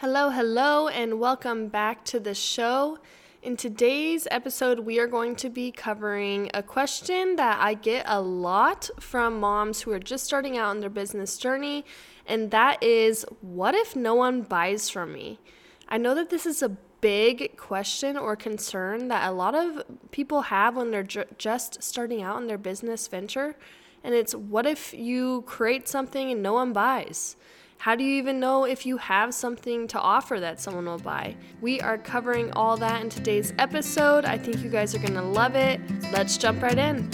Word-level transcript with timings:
Hello, 0.00 0.28
hello, 0.28 0.88
and 0.88 1.18
welcome 1.18 1.68
back 1.68 2.04
to 2.04 2.20
the 2.20 2.34
show. 2.34 2.98
In 3.42 3.56
today's 3.56 4.28
episode, 4.30 4.80
we 4.80 4.98
are 4.98 5.06
going 5.06 5.34
to 5.36 5.48
be 5.48 5.72
covering 5.72 6.50
a 6.52 6.62
question 6.62 7.36
that 7.36 7.58
I 7.62 7.72
get 7.72 8.04
a 8.06 8.20
lot 8.20 8.90
from 9.00 9.40
moms 9.40 9.80
who 9.80 9.92
are 9.92 9.98
just 9.98 10.26
starting 10.26 10.58
out 10.58 10.74
in 10.74 10.80
their 10.80 10.90
business 10.90 11.38
journey, 11.38 11.82
and 12.26 12.50
that 12.50 12.82
is 12.82 13.24
what 13.40 13.74
if 13.74 13.96
no 13.96 14.14
one 14.14 14.42
buys 14.42 14.90
from 14.90 15.14
me? 15.14 15.40
I 15.88 15.96
know 15.96 16.14
that 16.14 16.28
this 16.28 16.44
is 16.44 16.62
a 16.62 16.76
big 17.00 17.56
question 17.56 18.18
or 18.18 18.36
concern 18.36 19.08
that 19.08 19.26
a 19.26 19.32
lot 19.32 19.54
of 19.54 19.82
people 20.10 20.42
have 20.42 20.76
when 20.76 20.90
they're 20.90 21.02
ju- 21.04 21.24
just 21.38 21.82
starting 21.82 22.20
out 22.20 22.38
in 22.38 22.48
their 22.48 22.58
business 22.58 23.08
venture, 23.08 23.56
and 24.04 24.14
it's 24.14 24.34
what 24.34 24.66
if 24.66 24.92
you 24.92 25.40
create 25.46 25.88
something 25.88 26.30
and 26.30 26.42
no 26.42 26.52
one 26.52 26.74
buys? 26.74 27.36
How 27.78 27.94
do 27.94 28.02
you 28.02 28.16
even 28.16 28.40
know 28.40 28.64
if 28.64 28.84
you 28.84 28.96
have 28.96 29.32
something 29.32 29.86
to 29.88 30.00
offer 30.00 30.40
that 30.40 30.60
someone 30.60 30.86
will 30.86 30.98
buy? 30.98 31.36
We 31.60 31.80
are 31.80 31.98
covering 31.98 32.50
all 32.52 32.76
that 32.78 33.02
in 33.02 33.10
today's 33.10 33.52
episode. 33.58 34.24
I 34.24 34.38
think 34.38 34.62
you 34.62 34.70
guys 34.70 34.94
are 34.94 34.98
going 34.98 35.14
to 35.14 35.22
love 35.22 35.54
it. 35.54 35.80
Let's 36.12 36.36
jump 36.36 36.62
right 36.62 36.76
in. 36.76 37.08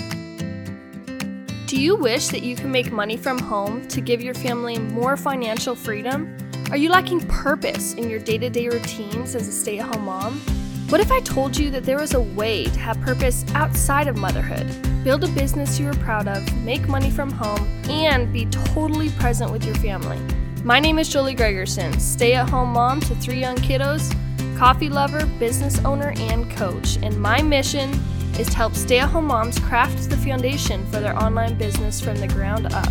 Do 1.66 1.80
you 1.80 1.96
wish 1.96 2.28
that 2.28 2.42
you 2.42 2.56
can 2.56 2.70
make 2.70 2.90
money 2.90 3.16
from 3.16 3.38
home 3.38 3.86
to 3.88 4.00
give 4.00 4.22
your 4.22 4.34
family 4.34 4.78
more 4.78 5.16
financial 5.16 5.74
freedom? 5.74 6.34
Are 6.70 6.76
you 6.76 6.88
lacking 6.88 7.20
purpose 7.28 7.94
in 7.94 8.08
your 8.08 8.20
day 8.20 8.38
to 8.38 8.48
day 8.48 8.68
routines 8.68 9.34
as 9.34 9.48
a 9.48 9.52
stay 9.52 9.78
at 9.78 9.94
home 9.94 10.06
mom? 10.06 10.40
What 10.88 11.00
if 11.00 11.10
I 11.10 11.20
told 11.20 11.56
you 11.56 11.70
that 11.70 11.84
there 11.84 11.98
was 11.98 12.14
a 12.14 12.20
way 12.20 12.64
to 12.64 12.78
have 12.78 13.00
purpose 13.00 13.44
outside 13.54 14.08
of 14.08 14.16
motherhood? 14.16 14.66
Build 15.04 15.24
a 15.24 15.28
business 15.28 15.78
you 15.78 15.88
are 15.88 15.94
proud 15.94 16.28
of, 16.28 16.54
make 16.58 16.88
money 16.88 17.10
from 17.10 17.30
home, 17.30 17.66
and 17.90 18.32
be 18.32 18.46
totally 18.46 19.10
present 19.10 19.50
with 19.50 19.64
your 19.64 19.74
family. 19.76 20.18
My 20.64 20.78
name 20.78 21.00
is 21.00 21.08
Jolie 21.08 21.34
Gregerson, 21.34 22.00
stay 22.00 22.34
at 22.34 22.48
home 22.48 22.68
mom 22.68 23.00
to 23.00 23.16
three 23.16 23.40
young 23.40 23.56
kiddos, 23.56 24.14
coffee 24.56 24.88
lover, 24.88 25.26
business 25.40 25.84
owner, 25.84 26.14
and 26.16 26.48
coach. 26.52 26.98
And 27.02 27.20
my 27.20 27.42
mission 27.42 27.90
is 28.38 28.46
to 28.46 28.56
help 28.56 28.76
stay 28.76 29.00
at 29.00 29.08
home 29.08 29.24
moms 29.24 29.58
craft 29.58 30.08
the 30.08 30.16
foundation 30.16 30.86
for 30.86 31.00
their 31.00 31.18
online 31.18 31.58
business 31.58 32.00
from 32.00 32.14
the 32.18 32.28
ground 32.28 32.72
up 32.72 32.86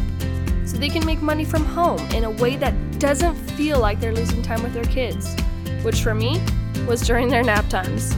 so 0.66 0.76
they 0.76 0.90
can 0.90 1.06
make 1.06 1.22
money 1.22 1.46
from 1.46 1.64
home 1.64 2.02
in 2.12 2.26
a 2.26 2.32
way 2.32 2.58
that 2.58 3.00
doesn't 3.00 3.36
feel 3.52 3.80
like 3.80 4.02
they're 4.02 4.14
losing 4.14 4.42
time 4.42 4.62
with 4.64 4.74
their 4.74 4.84
kids, 4.84 5.34
which 5.82 6.04
for 6.04 6.14
me 6.14 6.44
was 6.86 7.00
during 7.08 7.30
their 7.30 7.42
nap 7.42 7.70
times. 7.70 8.14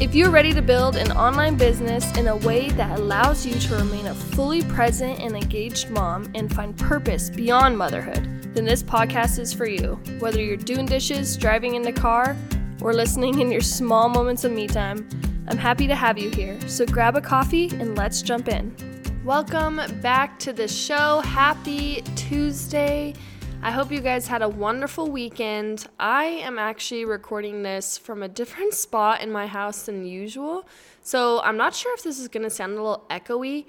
If 0.00 0.14
you're 0.14 0.30
ready 0.30 0.52
to 0.52 0.62
build 0.62 0.94
an 0.94 1.10
online 1.10 1.56
business 1.56 2.16
in 2.16 2.28
a 2.28 2.36
way 2.36 2.70
that 2.70 3.00
allows 3.00 3.44
you 3.44 3.54
to 3.54 3.74
remain 3.74 4.06
a 4.06 4.14
fully 4.14 4.62
present 4.62 5.18
and 5.18 5.34
engaged 5.34 5.90
mom 5.90 6.30
and 6.36 6.54
find 6.54 6.78
purpose 6.78 7.30
beyond 7.30 7.76
motherhood, 7.76 8.41
then 8.54 8.66
this 8.66 8.82
podcast 8.82 9.38
is 9.38 9.54
for 9.54 9.66
you. 9.66 9.98
Whether 10.18 10.42
you're 10.42 10.58
doing 10.58 10.84
dishes, 10.84 11.38
driving 11.38 11.74
in 11.74 11.80
the 11.80 11.92
car, 11.92 12.36
or 12.82 12.92
listening 12.92 13.40
in 13.40 13.50
your 13.50 13.62
small 13.62 14.10
moments 14.10 14.44
of 14.44 14.52
me 14.52 14.66
time, 14.66 15.08
I'm 15.48 15.56
happy 15.56 15.86
to 15.86 15.94
have 15.94 16.18
you 16.18 16.28
here. 16.28 16.60
So 16.68 16.84
grab 16.84 17.16
a 17.16 17.20
coffee 17.22 17.68
and 17.68 17.96
let's 17.96 18.20
jump 18.20 18.48
in. 18.48 18.76
Welcome 19.24 19.80
back 20.02 20.38
to 20.40 20.52
the 20.52 20.68
show. 20.68 21.20
Happy 21.20 22.02
Tuesday. 22.14 23.14
I 23.62 23.70
hope 23.70 23.90
you 23.90 24.00
guys 24.00 24.26
had 24.26 24.42
a 24.42 24.48
wonderful 24.48 25.10
weekend. 25.10 25.86
I 25.98 26.24
am 26.24 26.58
actually 26.58 27.06
recording 27.06 27.62
this 27.62 27.96
from 27.96 28.22
a 28.22 28.28
different 28.28 28.74
spot 28.74 29.22
in 29.22 29.32
my 29.32 29.46
house 29.46 29.86
than 29.86 30.04
usual. 30.04 30.68
So 31.00 31.40
I'm 31.40 31.56
not 31.56 31.74
sure 31.74 31.94
if 31.94 32.02
this 32.02 32.18
is 32.18 32.28
going 32.28 32.42
to 32.42 32.50
sound 32.50 32.72
a 32.72 32.76
little 32.76 33.06
echoey. 33.08 33.66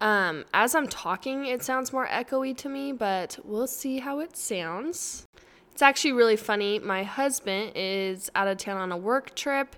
Um, 0.00 0.44
as 0.54 0.74
I'm 0.74 0.86
talking, 0.86 1.46
it 1.46 1.62
sounds 1.62 1.92
more 1.92 2.06
echoey 2.06 2.56
to 2.58 2.68
me, 2.68 2.92
but 2.92 3.38
we'll 3.44 3.66
see 3.66 3.98
how 3.98 4.20
it 4.20 4.36
sounds. 4.36 5.26
It's 5.72 5.82
actually 5.82 6.12
really 6.12 6.36
funny. 6.36 6.78
My 6.78 7.02
husband 7.02 7.72
is 7.74 8.30
out 8.34 8.48
of 8.48 8.58
town 8.58 8.76
on 8.76 8.92
a 8.92 8.96
work 8.96 9.34
trip, 9.34 9.74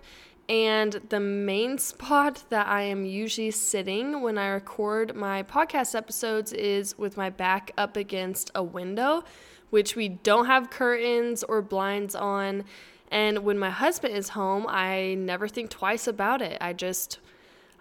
and 0.48 1.00
the 1.08 1.20
main 1.20 1.78
spot 1.90 2.44
that 2.50 2.66
I 2.66 2.82
am 2.82 3.04
usually 3.04 3.50
sitting 3.50 4.20
when 4.20 4.36
I 4.36 4.48
record 4.48 5.14
my 5.14 5.42
podcast 5.42 5.94
episodes 5.94 6.52
is 6.52 6.98
with 6.98 7.16
my 7.16 7.30
back 7.30 7.72
up 7.78 7.96
against 7.96 8.50
a 8.54 8.62
window, 8.62 9.24
which 9.70 9.96
we 9.96 10.08
don't 10.08 10.46
have 10.46 10.70
curtains 10.70 11.42
or 11.44 11.62
blinds 11.62 12.14
on. 12.14 12.64
And 13.10 13.38
when 13.40 13.58
my 13.58 13.70
husband 13.70 14.14
is 14.14 14.30
home, 14.30 14.66
I 14.68 15.14
never 15.18 15.48
think 15.48 15.70
twice 15.70 16.06
about 16.06 16.42
it. 16.42 16.58
I 16.60 16.72
just 16.72 17.18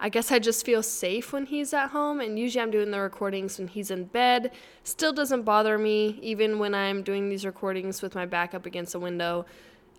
I 0.01 0.07
guess 0.07 0.31
I 0.31 0.39
just 0.39 0.65
feel 0.65 0.81
safe 0.81 1.33
when 1.33 1.45
he's 1.45 1.73
at 1.73 1.89
home, 1.89 2.21
and 2.21 2.39
usually 2.39 2.61
I'm 2.61 2.71
doing 2.71 2.91
the 2.91 3.01
recordings 3.01 3.57
when 3.57 3.67
he's 3.67 3.91
in 3.91 4.05
bed. 4.05 4.51
Still 4.83 5.11
doesn't 5.11 5.43
bother 5.43 5.77
me, 5.77 6.19
even 6.21 6.57
when 6.57 6.73
I'm 6.73 7.03
doing 7.03 7.27
these 7.27 7.45
recordings 7.45 8.01
with 8.01 8.15
my 8.15 8.25
back 8.25 8.53
up 8.53 8.65
against 8.65 8.95
a 8.95 8.99
window 8.99 9.45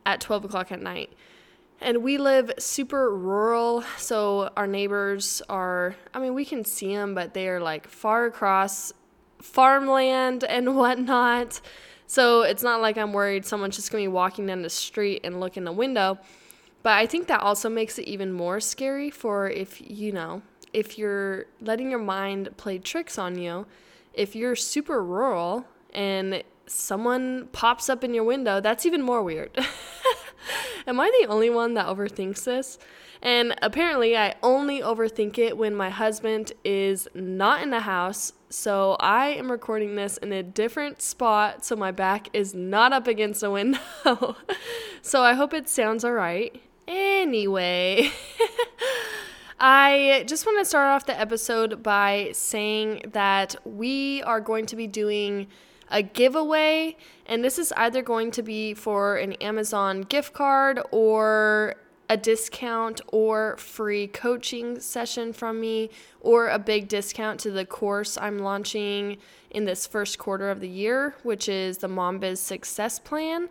at 0.07 0.23
12 0.23 0.47
o'clock 0.47 0.73
at 0.73 0.81
night. 0.81 1.13
And 1.83 2.03
we 2.03 2.17
live 2.17 2.51
super 2.59 3.15
rural, 3.15 3.85
so 3.99 4.51
our 4.57 4.67
neighbors 4.67 5.43
are, 5.51 5.95
I 6.15 6.21
mean, 6.21 6.35
we 6.35 6.47
can 6.47 6.65
see 6.65 6.95
them, 6.95 7.15
but 7.15 7.35
they 7.35 7.49
are 7.49 7.61
like 7.61 7.87
far 7.87 8.25
across 8.25 8.95
farmland 9.43 10.45
and 10.45 10.77
whatnot. 10.79 11.61
So 12.07 12.43
it's 12.43 12.63
not 12.63 12.81
like 12.81 12.97
I'm 12.99 13.13
worried 13.13 13.45
someone's 13.45 13.77
just 13.77 13.93
gonna 13.93 14.03
be 14.03 14.09
walking 14.09 14.47
down 14.47 14.63
the 14.63 14.71
street 14.71 15.21
and 15.25 15.41
look 15.41 15.57
in 15.57 15.65
the 15.65 15.73
window. 15.73 16.19
But 16.83 16.93
I 16.93 17.07
think 17.07 17.27
that 17.29 17.41
also 17.41 17.69
makes 17.69 17.99
it 17.99 18.07
even 18.07 18.33
more 18.33 18.61
scary 18.61 19.11
for 19.11 19.49
if, 19.49 19.81
you 19.81 20.13
know, 20.13 20.43
if 20.73 20.99
you're 20.99 21.47
letting 21.61 21.91
your 21.91 21.99
mind 21.99 22.57
play 22.57 22.79
tricks 22.79 23.19
on 23.19 23.39
you, 23.39 23.67
if 24.15 24.35
you're 24.35 24.57
super 24.57 25.03
rural 25.03 25.67
and 25.93 26.43
someone 26.67 27.49
pops 27.53 27.89
up 27.89 28.05
in 28.05 28.15
your 28.15 28.25
window, 28.25 28.61
that's 28.61 28.87
even 28.87 29.03
more 29.03 29.23
weird. 29.23 29.57
Am 30.87 30.99
I 30.99 31.11
the 31.21 31.29
only 31.29 31.51
one 31.51 31.75
that 31.75 31.87
overthinks 31.87 32.45
this? 32.45 32.79
And 33.23 33.55
apparently, 33.61 34.17
I 34.17 34.35
only 34.43 34.81
overthink 34.81 35.37
it 35.37 35.57
when 35.57 35.75
my 35.75 35.91
husband 35.91 36.53
is 36.65 37.07
not 37.15 37.63
in 37.63 37.71
the 37.71 37.81
house. 37.81 38.33
So 38.49 38.97
I 38.99 39.29
am 39.29 39.51
recording 39.51 39.95
this 39.95 40.17
in 40.17 40.33
a 40.33 40.43
different 40.43 41.03
spot 41.03 41.65
so 41.65 41.77
my 41.77 41.93
back 41.93 42.29
is 42.33 42.55
not 42.55 42.93
up 42.93 43.07
against 43.07 43.43
the 43.43 43.51
window. 43.51 43.79
so 45.03 45.23
I 45.23 45.35
hope 45.35 45.53
it 45.53 45.69
sounds 45.69 46.03
all 46.03 46.13
right. 46.13 46.61
Anyway, 46.93 48.11
I 49.61 50.25
just 50.27 50.45
want 50.45 50.59
to 50.59 50.65
start 50.65 50.89
off 50.89 51.07
the 51.07 51.19
episode 51.19 51.85
by 51.85 52.31
saying 52.33 53.03
that 53.13 53.55
we 53.65 54.25
are 54.25 54.41
going 54.41 54.67
to 54.67 54.75
be 54.75 54.89
doing 54.89 55.47
a 55.89 56.03
giveaway, 56.03 56.97
and 57.27 57.45
this 57.45 57.61
is 57.61 57.73
either 57.77 58.03
going 58.03 58.33
to 58.33 58.43
be 58.43 58.75
for 58.75 59.19
an 59.19 59.35
Amazon 59.35 60.01
gift 60.01 60.33
card 60.33 60.81
or 60.91 61.77
a 62.09 62.17
discount 62.17 63.01
or 63.13 63.57
free 63.57 64.09
coaching 64.09 64.81
session 64.81 65.33
from 65.33 65.61
me 65.61 65.91
or 66.21 66.49
a 66.49 66.59
big 66.59 66.89
discount 66.89 67.39
to 67.39 67.53
the 67.53 67.65
course 67.65 68.19
I'm 68.21 68.41
launching 68.41 69.19
in 69.49 69.65
this 69.65 69.87
first 69.87 70.19
quarter 70.19 70.51
of 70.51 70.59
the 70.59 70.69
year, 70.69 71.15
which 71.23 71.49
is 71.49 71.79
the 71.79 71.89
Mom 71.89 72.19
Biz 72.19 72.41
Success 72.41 72.99
Plan. 72.99 73.49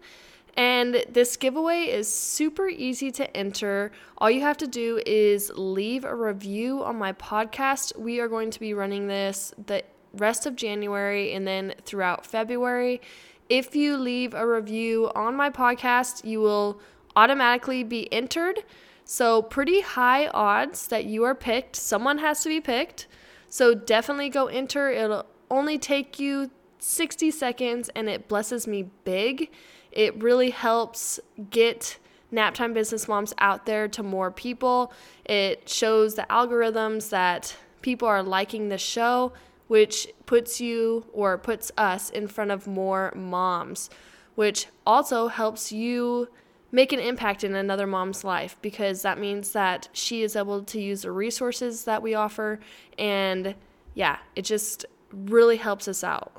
And 0.55 1.05
this 1.09 1.37
giveaway 1.37 1.83
is 1.83 2.11
super 2.11 2.67
easy 2.67 3.11
to 3.11 3.37
enter. 3.37 3.91
All 4.17 4.29
you 4.29 4.41
have 4.41 4.57
to 4.57 4.67
do 4.67 5.01
is 5.05 5.51
leave 5.55 6.03
a 6.03 6.15
review 6.15 6.83
on 6.83 6.97
my 6.97 7.13
podcast. 7.13 7.97
We 7.97 8.19
are 8.19 8.27
going 8.27 8.51
to 8.51 8.59
be 8.59 8.73
running 8.73 9.07
this 9.07 9.53
the 9.65 9.83
rest 10.13 10.45
of 10.45 10.55
January 10.55 11.33
and 11.33 11.47
then 11.47 11.73
throughout 11.85 12.25
February. 12.25 13.01
If 13.47 13.75
you 13.75 13.97
leave 13.97 14.33
a 14.33 14.45
review 14.47 15.11
on 15.15 15.35
my 15.35 15.49
podcast, 15.49 16.25
you 16.25 16.39
will 16.39 16.79
automatically 17.15 17.83
be 17.83 18.11
entered. 18.13 18.63
So, 19.05 19.41
pretty 19.41 19.81
high 19.81 20.27
odds 20.27 20.87
that 20.87 21.05
you 21.05 21.23
are 21.23 21.33
picked. 21.33 21.75
Someone 21.75 22.19
has 22.19 22.43
to 22.43 22.49
be 22.49 22.61
picked. 22.61 23.07
So, 23.47 23.73
definitely 23.73 24.29
go 24.29 24.45
enter. 24.45 24.89
It'll 24.91 25.25
only 25.49 25.79
take 25.79 26.19
you 26.19 26.51
60 26.77 27.31
seconds 27.31 27.89
and 27.95 28.07
it 28.07 28.27
blesses 28.27 28.67
me 28.67 28.83
big. 29.03 29.49
It 29.91 30.21
really 30.21 30.51
helps 30.51 31.19
get 31.49 31.97
Naptime 32.31 32.73
Business 32.73 33.07
Moms 33.07 33.33
out 33.39 33.65
there 33.65 33.87
to 33.87 34.03
more 34.03 34.31
people. 34.31 34.93
It 35.25 35.67
shows 35.67 36.15
the 36.15 36.27
algorithms 36.29 37.09
that 37.09 37.55
people 37.81 38.07
are 38.07 38.21
liking 38.21 38.69
the 38.69 38.77
show, 38.77 39.33
which 39.67 40.07
puts 40.25 40.61
you 40.61 41.05
or 41.13 41.37
puts 41.37 41.71
us 41.77 42.09
in 42.09 42.27
front 42.27 42.51
of 42.51 42.67
more 42.67 43.11
moms, 43.15 43.89
which 44.35 44.67
also 44.85 45.27
helps 45.27 45.71
you 45.71 46.27
make 46.71 46.93
an 46.93 46.99
impact 46.99 47.43
in 47.43 47.55
another 47.55 47.87
mom's 47.87 48.23
life 48.23 48.55
because 48.61 49.01
that 49.01 49.17
means 49.17 49.53
that 49.53 49.89
she 49.91 50.21
is 50.21 50.35
able 50.35 50.63
to 50.63 50.79
use 50.79 51.01
the 51.01 51.11
resources 51.11 51.85
that 51.85 52.01
we 52.01 52.13
offer 52.13 52.59
and 52.97 53.55
yeah, 53.95 54.17
it 54.35 54.43
just 54.43 54.85
really 55.11 55.57
helps 55.57 55.87
us 55.87 56.03
out. 56.03 56.31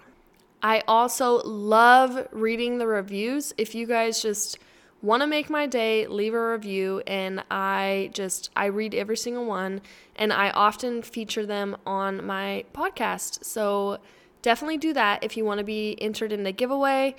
I 0.62 0.82
also 0.86 1.42
love 1.42 2.28
reading 2.32 2.78
the 2.78 2.86
reviews. 2.86 3.54
If 3.56 3.74
you 3.74 3.86
guys 3.86 4.20
just 4.20 4.58
want 5.02 5.22
to 5.22 5.26
make 5.26 5.48
my 5.48 5.66
day, 5.66 6.06
leave 6.06 6.34
a 6.34 6.50
review 6.52 7.02
and 7.06 7.42
I 7.50 8.10
just 8.12 8.50
I 8.54 8.66
read 8.66 8.94
every 8.94 9.16
single 9.16 9.46
one 9.46 9.80
and 10.16 10.32
I 10.32 10.50
often 10.50 11.02
feature 11.02 11.46
them 11.46 11.76
on 11.86 12.24
my 12.24 12.64
podcast. 12.74 13.44
So 13.44 13.98
definitely 14.42 14.76
do 14.76 14.92
that 14.92 15.24
if 15.24 15.36
you 15.36 15.44
want 15.44 15.58
to 15.58 15.64
be 15.64 15.96
entered 16.00 16.32
in 16.32 16.42
the 16.42 16.52
giveaway. 16.52 17.16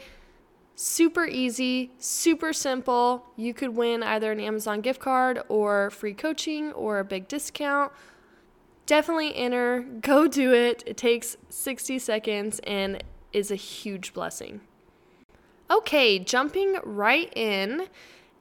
Super 0.75 1.25
easy, 1.25 1.91
super 1.97 2.53
simple. 2.53 3.25
You 3.35 3.53
could 3.53 3.75
win 3.75 4.03
either 4.03 4.31
an 4.31 4.39
Amazon 4.39 4.81
gift 4.81 4.99
card 4.99 5.41
or 5.49 5.89
free 5.89 6.13
coaching 6.13 6.71
or 6.73 6.99
a 6.99 7.03
big 7.03 7.27
discount. 7.27 7.91
Definitely 8.85 9.35
enter, 9.35 9.81
go 10.01 10.27
do 10.27 10.53
it. 10.53 10.83
It 10.85 10.97
takes 10.97 11.37
60 11.49 11.97
seconds 11.97 12.59
and 12.63 13.03
is 13.33 13.51
a 13.51 13.55
huge 13.55 14.13
blessing. 14.13 14.61
Okay, 15.69 16.19
jumping 16.19 16.77
right 16.83 17.31
in, 17.35 17.87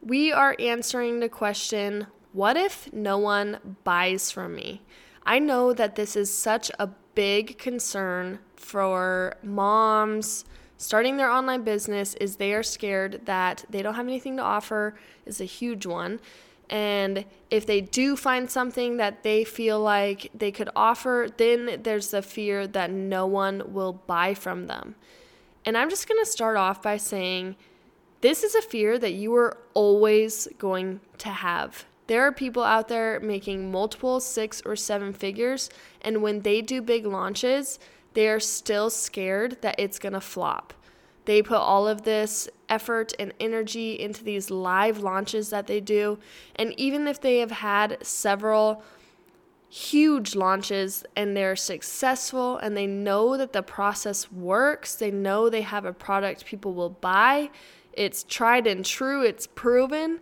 we 0.03 0.33
are 0.33 0.57
answering 0.59 1.21
the 1.21 1.29
question 1.29 2.07
what 2.33 2.57
if 2.57 2.93
no 2.93 3.19
one 3.19 3.77
buys 3.83 4.31
from 4.31 4.55
me? 4.55 4.83
I 5.27 5.41
know 5.41 5.73
that 5.73 5.97
this 5.97 6.15
is 6.15 6.33
such 6.35 6.71
a 6.79 6.89
big 7.15 7.59
concern 7.59 8.39
for 8.55 9.35
moms 9.43 10.45
starting 10.81 11.19
their 11.19 11.31
online 11.31 11.63
business 11.63 12.15
is 12.15 12.37
they 12.37 12.55
are 12.55 12.63
scared 12.63 13.21
that 13.27 13.67
they 13.69 13.83
don't 13.83 13.97
have 13.97 14.07
anything 14.07 14.39
to 14.39 14.43
offer 14.43 14.95
is 15.27 15.39
a 15.39 15.45
huge 15.45 15.85
one. 15.85 16.19
And 16.71 17.25
if 17.51 17.67
they 17.67 17.81
do 17.81 18.17
find 18.17 18.49
something 18.49 18.97
that 18.99 19.25
they 19.25 19.43
feel 19.43 19.81
like 19.81 20.31
they 20.33 20.53
could 20.53 20.71
offer, 20.77 21.29
then 21.37 21.81
there's 21.83 22.13
the 22.13 22.23
fear 22.23 22.67
that 22.69 22.93
no 22.93 23.27
one 23.27 23.73
will 23.73 23.93
buy 23.93 24.35
from 24.35 24.69
them. 24.69 24.95
And 25.65 25.77
I'm 25.77 25.91
just 25.91 26.09
going 26.09 26.25
to 26.25 26.31
start 26.31 26.57
off 26.57 26.81
by 26.81 26.97
saying 26.97 27.57
this 28.21 28.45
is 28.45 28.55
a 28.55 28.63
fear 28.63 28.99
that 28.99 29.13
you 29.13 29.35
are 29.35 29.59
always 29.75 30.47
going 30.59 31.01
to 31.19 31.29
have. 31.29 31.87
There 32.07 32.23
are 32.23 32.33
people 32.33 32.63
out 32.63 32.89
there 32.89 33.19
making 33.21 33.71
multiple 33.71 34.21
six 34.21 34.63
or 34.65 34.77
seven 34.77 35.13
figures, 35.13 35.71
and 36.03 36.23
when 36.23 36.41
they 36.41 36.61
do 36.61 36.83
big 36.83 37.07
launches, 37.07 37.79
they 38.15 38.29
are 38.29 38.41
still 38.41 38.91
scared 38.91 39.59
that 39.63 39.77
it's 39.79 39.99
to 39.99 40.21
flop. 40.21 40.75
They 41.25 41.43
put 41.43 41.59
all 41.59 41.87
of 41.87 42.03
this 42.03 42.49
effort 42.71 43.13
and 43.19 43.35
energy 43.39 44.01
into 44.01 44.25
these 44.25 44.51
live 44.51 45.01
launches 45.01 45.51
that 45.51 45.67
they 45.67 45.81
do, 45.81 46.19
and 46.57 46.73
even 46.79 47.07
if 47.07 47.21
they 47.21 47.39
have 47.41 47.51
had 47.51 47.99
several 48.01 48.83
huge 49.69 50.35
launches 50.35 51.05
and 51.15 51.37
they're 51.37 51.55
successful 51.55 52.57
and 52.57 52.77
they 52.77 52.87
know 52.87 53.37
that 53.37 53.53
the 53.53 53.63
process 53.63 54.33
works, 54.33 54.95
they 54.95 55.11
know 55.11 55.49
they 55.49 55.63
have 55.63 55.85
a 55.85 55.93
product 55.93 56.47
people 56.47 56.73
will 56.73 56.91
buy, 56.91 57.51
it's 57.93 58.23
tried 58.25 58.67
and 58.67 58.85
true, 58.85 59.23
it's 59.23 59.47
proven 59.47 60.21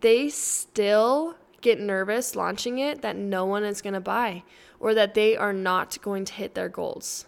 they 0.00 0.28
still 0.28 1.36
get 1.60 1.78
nervous 1.78 2.34
launching 2.34 2.78
it 2.78 3.02
that 3.02 3.16
no 3.16 3.44
one 3.44 3.64
is 3.64 3.82
going 3.82 3.92
to 3.92 4.00
buy 4.00 4.42
or 4.78 4.94
that 4.94 5.14
they 5.14 5.36
are 5.36 5.52
not 5.52 6.00
going 6.00 6.24
to 6.24 6.32
hit 6.32 6.54
their 6.54 6.68
goals. 6.68 7.26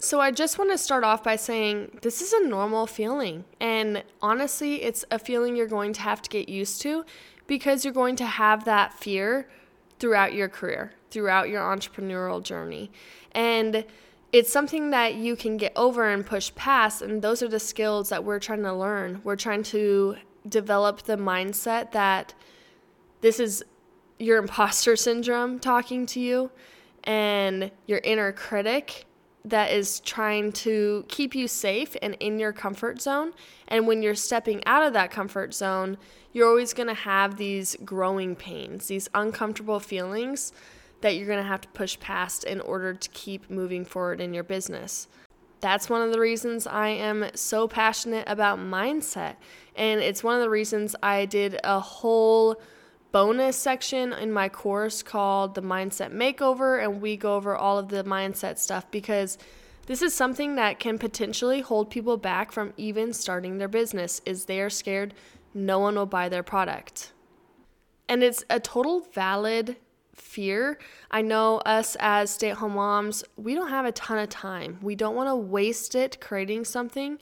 So, 0.00 0.20
I 0.20 0.30
just 0.30 0.58
want 0.58 0.70
to 0.70 0.78
start 0.78 1.02
off 1.02 1.24
by 1.24 1.34
saying 1.34 1.98
this 2.02 2.22
is 2.22 2.32
a 2.32 2.46
normal 2.46 2.86
feeling. 2.86 3.44
And 3.58 4.04
honestly, 4.22 4.82
it's 4.82 5.04
a 5.10 5.18
feeling 5.18 5.56
you're 5.56 5.66
going 5.66 5.92
to 5.94 6.00
have 6.02 6.22
to 6.22 6.30
get 6.30 6.48
used 6.48 6.80
to 6.82 7.04
because 7.48 7.84
you're 7.84 7.92
going 7.92 8.14
to 8.16 8.26
have 8.26 8.64
that 8.64 8.94
fear 8.94 9.48
throughout 9.98 10.34
your 10.34 10.48
career, 10.48 10.92
throughout 11.10 11.48
your 11.48 11.62
entrepreneurial 11.62 12.40
journey. 12.40 12.92
And 13.32 13.84
it's 14.32 14.52
something 14.52 14.90
that 14.90 15.16
you 15.16 15.34
can 15.34 15.56
get 15.56 15.72
over 15.74 16.08
and 16.08 16.24
push 16.24 16.54
past. 16.54 17.02
And 17.02 17.20
those 17.20 17.42
are 17.42 17.48
the 17.48 17.58
skills 17.58 18.08
that 18.10 18.22
we're 18.22 18.38
trying 18.38 18.62
to 18.62 18.72
learn. 18.72 19.20
We're 19.24 19.34
trying 19.34 19.64
to 19.64 20.16
develop 20.48 21.02
the 21.02 21.16
mindset 21.16 21.90
that 21.90 22.34
this 23.20 23.40
is 23.40 23.64
your 24.20 24.38
imposter 24.38 24.94
syndrome 24.94 25.58
talking 25.58 26.06
to 26.06 26.20
you 26.20 26.52
and 27.02 27.72
your 27.86 27.98
inner 28.04 28.30
critic 28.30 29.06
that 29.44 29.72
is 29.72 30.00
trying 30.00 30.52
to 30.52 31.04
keep 31.08 31.34
you 31.34 31.48
safe 31.48 31.96
and 32.02 32.16
in 32.20 32.38
your 32.38 32.52
comfort 32.52 33.00
zone. 33.00 33.32
And 33.68 33.86
when 33.86 34.02
you're 34.02 34.14
stepping 34.14 34.64
out 34.66 34.82
of 34.82 34.92
that 34.92 35.10
comfort 35.10 35.54
zone, 35.54 35.96
you're 36.32 36.48
always 36.48 36.74
going 36.74 36.88
to 36.88 36.94
have 36.94 37.36
these 37.36 37.76
growing 37.84 38.36
pains, 38.36 38.88
these 38.88 39.08
uncomfortable 39.14 39.80
feelings 39.80 40.52
that 41.00 41.16
you're 41.16 41.26
going 41.26 41.42
to 41.42 41.48
have 41.48 41.60
to 41.60 41.68
push 41.68 41.98
past 42.00 42.44
in 42.44 42.60
order 42.60 42.92
to 42.94 43.08
keep 43.10 43.48
moving 43.50 43.84
forward 43.84 44.20
in 44.20 44.34
your 44.34 44.44
business. 44.44 45.08
That's 45.60 45.88
one 45.88 46.02
of 46.02 46.12
the 46.12 46.20
reasons 46.20 46.66
I 46.66 46.88
am 46.88 47.30
so 47.34 47.66
passionate 47.66 48.24
about 48.28 48.58
mindset. 48.58 49.36
And 49.74 50.00
it's 50.00 50.22
one 50.22 50.36
of 50.36 50.40
the 50.40 50.50
reasons 50.50 50.94
I 51.02 51.24
did 51.24 51.58
a 51.64 51.80
whole 51.80 52.60
bonus 53.18 53.56
section 53.56 54.12
in 54.12 54.30
my 54.30 54.48
course 54.48 55.02
called 55.02 55.56
the 55.56 55.60
Mindset 55.60 56.12
Makeover. 56.12 56.80
And 56.80 57.02
we 57.02 57.16
go 57.16 57.34
over 57.34 57.56
all 57.56 57.76
of 57.76 57.88
the 57.88 58.04
mindset 58.04 58.58
stuff 58.58 58.88
because 58.92 59.38
this 59.86 60.02
is 60.02 60.14
something 60.14 60.54
that 60.54 60.78
can 60.78 60.98
potentially 60.98 61.60
hold 61.60 61.90
people 61.90 62.16
back 62.16 62.52
from 62.52 62.72
even 62.76 63.12
starting 63.12 63.58
their 63.58 63.66
business 63.66 64.20
is 64.24 64.44
they 64.44 64.60
are 64.60 64.70
scared 64.70 65.14
no 65.52 65.80
one 65.80 65.96
will 65.96 66.06
buy 66.06 66.28
their 66.28 66.44
product. 66.44 67.12
And 68.08 68.22
it's 68.22 68.44
a 68.50 68.60
total 68.60 69.00
valid 69.00 69.74
fear. 70.14 70.78
I 71.10 71.22
know 71.22 71.56
us 71.66 71.96
as 71.98 72.30
stay 72.30 72.50
at 72.50 72.58
home 72.58 72.74
moms, 72.74 73.24
we 73.36 73.56
don't 73.56 73.70
have 73.70 73.84
a 73.84 73.90
ton 73.90 74.18
of 74.18 74.28
time. 74.28 74.78
We 74.80 74.94
don't 74.94 75.16
want 75.16 75.28
to 75.28 75.34
waste 75.34 75.96
it 75.96 76.20
creating 76.20 76.66
something 76.66 77.18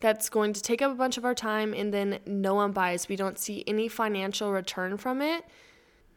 that's 0.00 0.28
going 0.28 0.52
to 0.52 0.62
take 0.62 0.80
up 0.80 0.92
a 0.92 0.94
bunch 0.94 1.16
of 1.16 1.24
our 1.24 1.34
time 1.34 1.74
and 1.74 1.92
then 1.92 2.20
no 2.26 2.54
one 2.54 2.72
buys. 2.72 3.08
We 3.08 3.16
don't 3.16 3.38
see 3.38 3.64
any 3.66 3.88
financial 3.88 4.52
return 4.52 4.96
from 4.96 5.20
it. 5.20 5.44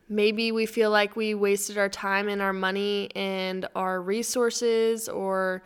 Maybe 0.07 0.51
we 0.51 0.65
feel 0.65 0.91
like 0.91 1.15
we 1.15 1.33
wasted 1.33 1.77
our 1.77 1.89
time 1.89 2.27
and 2.27 2.41
our 2.41 2.53
money 2.53 3.09
and 3.15 3.67
our 3.75 4.01
resources 4.01 5.07
or 5.07 5.63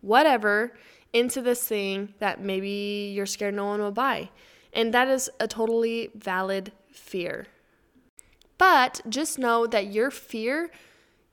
whatever 0.00 0.72
into 1.12 1.42
this 1.42 1.66
thing 1.66 2.14
that 2.18 2.40
maybe 2.40 3.12
you're 3.14 3.26
scared 3.26 3.54
no 3.54 3.66
one 3.66 3.80
will 3.80 3.90
buy. 3.90 4.30
And 4.72 4.94
that 4.94 5.08
is 5.08 5.28
a 5.40 5.48
totally 5.48 6.10
valid 6.14 6.72
fear. 6.92 7.48
But 8.58 9.00
just 9.08 9.38
know 9.38 9.66
that 9.66 9.86
your 9.86 10.10
fear 10.10 10.70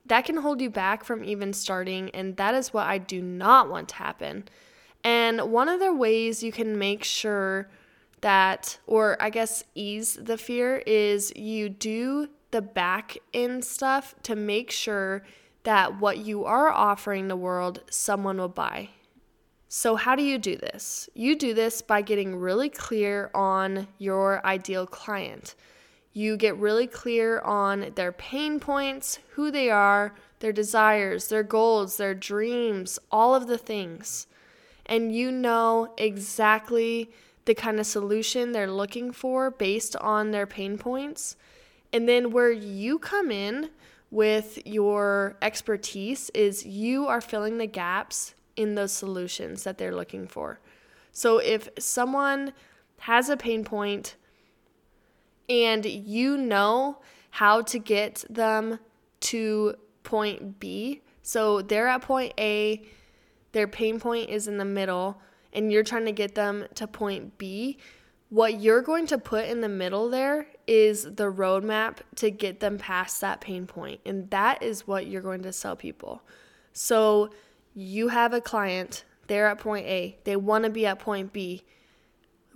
that 0.05 0.25
can 0.25 0.37
hold 0.37 0.61
you 0.61 0.69
back 0.69 1.03
from 1.03 1.23
even 1.23 1.53
starting 1.53 2.09
and 2.11 2.37
that 2.37 2.55
is 2.55 2.73
what 2.73 2.87
I 2.87 2.97
do 2.97 3.21
not 3.21 3.69
want 3.69 3.89
to 3.89 3.95
happen. 3.95 4.45
And 5.07 5.53
one 5.53 5.69
of 5.69 5.79
the 5.79 5.93
ways 5.93 6.43
you 6.43 6.51
can 6.51 6.77
make 6.77 7.05
sure 7.05 7.69
that 8.19 8.77
or 8.85 9.15
I 9.21 9.29
guess 9.29 9.63
ease 9.73 10.19
the 10.21 10.37
fear 10.37 10.83
is 10.85 11.31
you 11.33 11.69
do 11.69 12.27
the 12.51 12.61
back 12.61 13.17
end 13.33 13.63
stuff 13.63 14.15
to 14.23 14.35
make 14.35 14.69
sure 14.69 15.23
that 15.63 16.01
what 16.01 16.17
you 16.17 16.43
are 16.43 16.69
offering 16.69 17.29
the 17.29 17.37
world 17.37 17.83
someone 17.89 18.37
will 18.37 18.49
buy. 18.49 18.89
So, 19.69 19.95
how 19.95 20.13
do 20.13 20.23
you 20.23 20.37
do 20.37 20.57
this? 20.57 21.09
You 21.13 21.37
do 21.37 21.53
this 21.53 21.81
by 21.81 22.01
getting 22.01 22.35
really 22.35 22.67
clear 22.67 23.31
on 23.33 23.87
your 23.97 24.45
ideal 24.45 24.85
client. 24.85 25.55
You 26.11 26.35
get 26.35 26.57
really 26.57 26.87
clear 26.87 27.39
on 27.39 27.93
their 27.95 28.11
pain 28.11 28.59
points, 28.59 29.19
who 29.35 29.51
they 29.51 29.69
are, 29.69 30.13
their 30.39 30.51
desires, 30.51 31.29
their 31.29 31.43
goals, 31.43 31.95
their 31.95 32.13
dreams, 32.13 32.99
all 33.09 33.33
of 33.33 33.47
the 33.47 33.57
things. 33.57 34.27
And 34.87 35.13
you 35.13 35.31
know 35.31 35.93
exactly 35.97 37.11
the 37.45 37.53
kind 37.53 37.79
of 37.79 37.85
solution 37.85 38.51
they're 38.51 38.71
looking 38.71 39.11
for 39.11 39.51
based 39.51 39.95
on 39.97 40.31
their 40.31 40.47
pain 40.47 40.77
points. 40.77 41.35
And 41.93 42.07
then 42.07 42.31
where 42.31 42.51
you 42.51 42.99
come 42.99 43.31
in 43.31 43.69
with 44.09 44.65
your 44.65 45.37
expertise 45.41 46.29
is 46.31 46.65
you 46.65 47.07
are 47.07 47.21
filling 47.21 47.57
the 47.57 47.67
gaps 47.67 48.33
in 48.55 48.75
those 48.75 48.91
solutions 48.91 49.63
that 49.63 49.77
they're 49.77 49.95
looking 49.95 50.27
for. 50.27 50.59
So 51.11 51.37
if 51.37 51.69
someone 51.77 52.53
has 52.99 53.29
a 53.29 53.37
pain 53.37 53.63
point, 53.63 54.15
and 55.49 55.85
you 55.85 56.37
know 56.37 56.99
how 57.31 57.61
to 57.61 57.79
get 57.79 58.25
them 58.29 58.79
to 59.19 59.75
point 60.03 60.59
B. 60.59 61.01
So 61.21 61.61
they're 61.61 61.87
at 61.87 62.01
point 62.01 62.33
A, 62.37 62.81
their 63.57 63.67
pain 63.67 63.99
point 63.99 64.29
is 64.29 64.47
in 64.47 64.57
the 64.57 64.65
middle, 64.65 65.19
and 65.53 65.71
you're 65.71 65.83
trying 65.83 66.05
to 66.05 66.11
get 66.11 66.35
them 66.35 66.65
to 66.75 66.87
point 66.87 67.37
B. 67.37 67.77
What 68.29 68.59
you're 68.59 68.81
going 68.81 69.07
to 69.07 69.17
put 69.17 69.45
in 69.45 69.61
the 69.61 69.69
middle 69.69 70.09
there 70.09 70.47
is 70.67 71.03
the 71.03 71.31
roadmap 71.31 71.97
to 72.15 72.29
get 72.29 72.59
them 72.59 72.77
past 72.77 73.21
that 73.21 73.41
pain 73.41 73.65
point, 73.67 74.01
and 74.05 74.29
that 74.31 74.61
is 74.61 74.85
what 74.85 75.07
you're 75.07 75.21
going 75.21 75.43
to 75.43 75.53
sell 75.53 75.75
people. 75.75 76.21
So 76.73 77.31
you 77.73 78.09
have 78.09 78.33
a 78.33 78.41
client, 78.41 79.05
they're 79.27 79.47
at 79.47 79.59
point 79.59 79.87
A, 79.87 80.17
they 80.23 80.35
want 80.35 80.65
to 80.65 80.69
be 80.69 80.85
at 80.85 80.99
point 80.99 81.33
B 81.33 81.63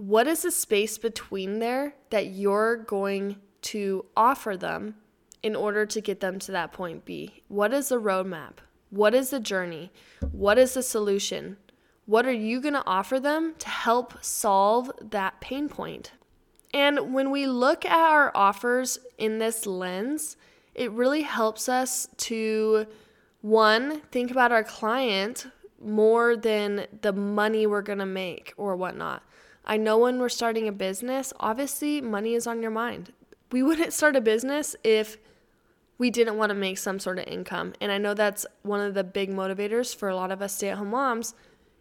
what 0.01 0.25
is 0.25 0.41
the 0.41 0.49
space 0.49 0.97
between 0.97 1.59
there 1.59 1.93
that 2.09 2.25
you're 2.25 2.77
going 2.77 3.35
to 3.61 4.03
offer 4.17 4.57
them 4.57 4.95
in 5.43 5.55
order 5.55 5.85
to 5.85 6.01
get 6.01 6.21
them 6.21 6.39
to 6.39 6.51
that 6.51 6.73
point 6.73 7.05
B? 7.05 7.43
What 7.49 7.71
is 7.71 7.89
the 7.89 8.01
roadmap? 8.01 8.53
What 8.91 9.15
is 9.15 9.31
the 9.31 9.39
journey? 9.39 9.91
What 10.31 10.57
is 10.57 10.75
the 10.75 10.83
solution? 10.83 11.57
What 12.05 12.25
are 12.25 12.31
you 12.31 12.61
going 12.61 12.73
to 12.73 12.85
offer 12.85 13.19
them 13.19 13.55
to 13.59 13.69
help 13.69 14.23
solve 14.23 14.91
that 15.01 15.39
pain 15.41 15.69
point? 15.69 16.11
And 16.73 17.13
when 17.13 17.31
we 17.31 17.47
look 17.47 17.85
at 17.85 17.97
our 17.97 18.31
offers 18.35 18.99
in 19.17 19.39
this 19.39 19.65
lens, 19.65 20.35
it 20.75 20.91
really 20.91 21.21
helps 21.21 21.67
us 21.67 22.07
to 22.17 22.85
one, 23.41 24.01
think 24.11 24.29
about 24.29 24.51
our 24.51 24.63
client 24.63 25.47
more 25.81 26.35
than 26.35 26.85
the 27.01 27.13
money 27.13 27.65
we're 27.65 27.81
going 27.81 27.99
to 27.99 28.05
make 28.05 28.53
or 28.57 28.75
whatnot. 28.75 29.23
I 29.65 29.77
know 29.77 29.97
when 29.97 30.19
we're 30.19 30.29
starting 30.29 30.67
a 30.67 30.71
business, 30.71 31.33
obviously 31.39 32.01
money 32.01 32.35
is 32.35 32.45
on 32.45 32.61
your 32.61 32.71
mind. 32.71 33.13
We 33.51 33.63
wouldn't 33.63 33.93
start 33.93 34.15
a 34.15 34.21
business 34.21 34.75
if 34.83 35.17
we 36.01 36.09
didn't 36.09 36.35
want 36.35 36.49
to 36.49 36.55
make 36.55 36.79
some 36.79 36.97
sort 36.97 37.19
of 37.19 37.25
income. 37.27 37.73
And 37.79 37.91
I 37.91 37.99
know 37.99 38.15
that's 38.15 38.47
one 38.63 38.81
of 38.81 38.95
the 38.95 39.03
big 39.03 39.29
motivators 39.29 39.95
for 39.95 40.09
a 40.09 40.15
lot 40.15 40.31
of 40.31 40.41
us 40.41 40.55
stay-at-home 40.55 40.89
moms 40.89 41.35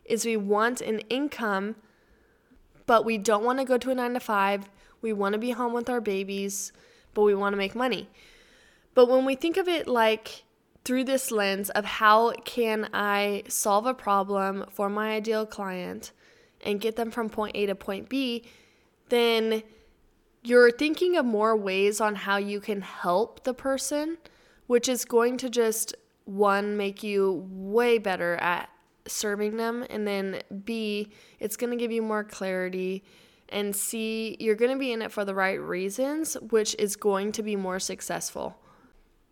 is 0.04 0.26
we 0.26 0.36
want 0.36 0.82
an 0.82 0.98
income 1.08 1.76
but 2.84 3.06
we 3.06 3.16
don't 3.16 3.44
want 3.44 3.58
to 3.60 3.64
go 3.64 3.78
to 3.78 3.90
a 3.92 3.94
9 3.94 4.12
to 4.12 4.20
5. 4.20 4.68
We 5.00 5.14
want 5.14 5.32
to 5.32 5.38
be 5.38 5.52
home 5.52 5.72
with 5.72 5.88
our 5.88 6.02
babies, 6.02 6.70
but 7.14 7.22
we 7.22 7.34
want 7.34 7.54
to 7.54 7.56
make 7.56 7.74
money. 7.74 8.10
But 8.92 9.08
when 9.08 9.24
we 9.24 9.36
think 9.36 9.56
of 9.56 9.68
it 9.68 9.88
like 9.88 10.44
through 10.84 11.04
this 11.04 11.30
lens 11.30 11.70
of 11.70 11.86
how 11.86 12.32
can 12.44 12.90
I 12.92 13.44
solve 13.48 13.86
a 13.86 13.94
problem 13.94 14.66
for 14.70 14.90
my 14.90 15.12
ideal 15.12 15.46
client 15.46 16.12
and 16.60 16.78
get 16.78 16.96
them 16.96 17.10
from 17.10 17.30
point 17.30 17.56
A 17.56 17.64
to 17.66 17.74
point 17.74 18.10
B, 18.10 18.44
then 19.08 19.62
you're 20.42 20.70
thinking 20.70 21.16
of 21.16 21.24
more 21.24 21.56
ways 21.56 22.00
on 22.00 22.14
how 22.14 22.36
you 22.36 22.60
can 22.60 22.80
help 22.80 23.44
the 23.44 23.54
person, 23.54 24.18
which 24.66 24.88
is 24.88 25.04
going 25.04 25.36
to 25.38 25.50
just 25.50 25.94
one 26.24 26.76
make 26.76 27.02
you 27.02 27.44
way 27.50 27.98
better 27.98 28.36
at 28.36 28.70
serving 29.06 29.56
them 29.56 29.84
and 29.90 30.06
then 30.06 30.40
B 30.64 31.10
it's 31.40 31.56
going 31.56 31.70
to 31.70 31.76
give 31.76 31.90
you 31.90 32.02
more 32.02 32.22
clarity 32.22 33.02
and 33.48 33.74
C 33.74 34.36
you're 34.38 34.54
going 34.54 34.70
to 34.70 34.78
be 34.78 34.92
in 34.92 35.02
it 35.02 35.10
for 35.10 35.24
the 35.24 35.34
right 35.34 35.60
reasons, 35.60 36.34
which 36.34 36.76
is 36.78 36.96
going 36.96 37.32
to 37.32 37.42
be 37.42 37.56
more 37.56 37.80
successful. 37.80 38.56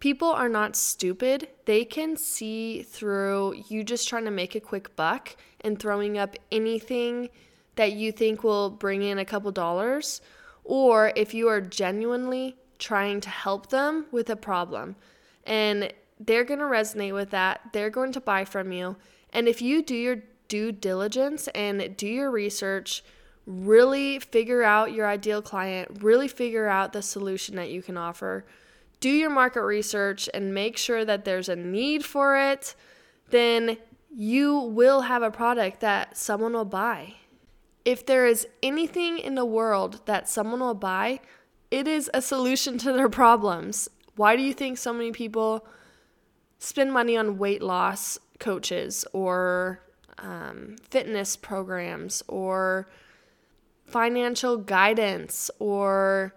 People 0.00 0.28
are 0.28 0.48
not 0.48 0.76
stupid. 0.76 1.48
They 1.64 1.84
can 1.84 2.16
see 2.16 2.82
through 2.82 3.62
you 3.68 3.84
just 3.84 4.08
trying 4.08 4.24
to 4.24 4.30
make 4.30 4.54
a 4.54 4.60
quick 4.60 4.94
buck 4.96 5.36
and 5.60 5.78
throwing 5.78 6.18
up 6.18 6.36
anything 6.52 7.28
that 7.76 7.92
you 7.92 8.10
think 8.10 8.42
will 8.42 8.70
bring 8.70 9.02
in 9.02 9.18
a 9.18 9.24
couple 9.24 9.52
dollars, 9.52 10.20
or 10.68 11.12
if 11.16 11.34
you 11.34 11.48
are 11.48 11.60
genuinely 11.60 12.56
trying 12.78 13.20
to 13.22 13.28
help 13.28 13.70
them 13.70 14.06
with 14.12 14.30
a 14.30 14.36
problem. 14.36 14.94
And 15.44 15.92
they're 16.20 16.44
going 16.44 16.60
to 16.60 16.66
resonate 16.66 17.14
with 17.14 17.30
that. 17.30 17.60
They're 17.72 17.90
going 17.90 18.12
to 18.12 18.20
buy 18.20 18.44
from 18.44 18.70
you. 18.70 18.96
And 19.32 19.48
if 19.48 19.60
you 19.60 19.82
do 19.82 19.96
your 19.96 20.18
due 20.46 20.70
diligence 20.70 21.48
and 21.48 21.96
do 21.96 22.06
your 22.06 22.30
research, 22.30 23.02
really 23.46 24.20
figure 24.20 24.62
out 24.62 24.92
your 24.92 25.06
ideal 25.06 25.42
client, 25.42 26.02
really 26.02 26.28
figure 26.28 26.68
out 26.68 26.92
the 26.92 27.02
solution 27.02 27.56
that 27.56 27.70
you 27.70 27.82
can 27.82 27.96
offer 27.96 28.44
do 29.00 29.10
your 29.10 29.30
market 29.30 29.62
research 29.62 30.28
and 30.34 30.54
make 30.54 30.76
sure 30.76 31.04
that 31.04 31.24
there's 31.24 31.48
a 31.48 31.56
need 31.56 32.04
for 32.04 32.36
it, 32.36 32.74
then 33.30 33.76
you 34.14 34.58
will 34.58 35.02
have 35.02 35.22
a 35.22 35.30
product 35.30 35.80
that 35.80 36.16
someone 36.16 36.52
will 36.52 36.64
buy. 36.64 37.14
If 37.88 38.04
there 38.04 38.26
is 38.26 38.46
anything 38.62 39.18
in 39.18 39.34
the 39.34 39.46
world 39.46 40.02
that 40.04 40.28
someone 40.28 40.60
will 40.60 40.74
buy, 40.74 41.20
it 41.70 41.88
is 41.88 42.10
a 42.12 42.20
solution 42.20 42.76
to 42.76 42.92
their 42.92 43.08
problems. 43.08 43.88
Why 44.14 44.36
do 44.36 44.42
you 44.42 44.52
think 44.52 44.76
so 44.76 44.92
many 44.92 45.10
people 45.10 45.66
spend 46.58 46.92
money 46.92 47.16
on 47.16 47.38
weight 47.38 47.62
loss 47.62 48.18
coaches 48.38 49.06
or 49.14 49.80
um, 50.18 50.76
fitness 50.90 51.34
programs 51.34 52.22
or 52.28 52.90
financial 53.86 54.58
guidance 54.58 55.50
or 55.58 56.34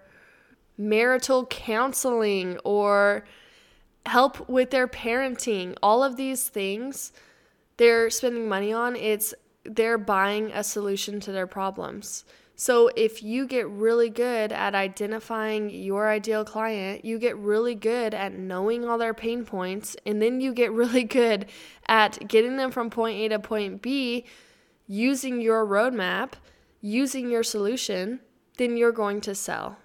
marital 0.78 1.46
counseling 1.48 2.60
or 2.64 3.26
help 4.06 4.48
with 4.48 4.72
their 4.72 4.88
parenting, 4.88 5.76
all 5.84 6.02
of 6.02 6.16
these 6.16 6.48
things 6.48 7.12
they're 7.76 8.10
spending 8.10 8.48
money 8.48 8.72
on, 8.72 8.96
it's 8.96 9.34
they're 9.64 9.98
buying 9.98 10.52
a 10.52 10.64
solution 10.64 11.20
to 11.22 11.32
their 11.32 11.48
problems. 11.48 12.26
So 12.56 12.92
if 12.96 13.24
you 13.24 13.48
get 13.48 13.68
really 13.68 14.10
good 14.10 14.52
at 14.52 14.76
identifying 14.76 15.72
your 15.72 16.10
ideal 16.10 16.46
client, 16.46 17.04
you 17.04 17.18
get 17.18 17.36
really 17.38 17.74
good 17.74 18.14
at 18.14 18.34
knowing 18.34 18.86
all 18.86 19.00
their 19.00 19.16
pain 19.16 19.46
points, 19.46 19.96
and 20.06 20.22
then 20.22 20.42
you 20.42 20.54
get 20.54 20.72
really 20.84 21.04
good 21.04 21.48
at 21.88 22.28
getting 22.28 22.58
them 22.58 22.72
from 22.72 22.90
point 22.90 23.18
A 23.18 23.30
to 23.30 23.40
point 23.40 23.82
B 23.82 24.26
using 24.88 25.42
your 25.42 25.66
roadmap, 25.66 26.34
using 26.82 27.32
your 27.32 27.44
solution, 27.44 28.20
then 28.58 28.78
you're 28.78 28.92
going 28.92 29.22
to 29.22 29.34
sell. 29.34 29.78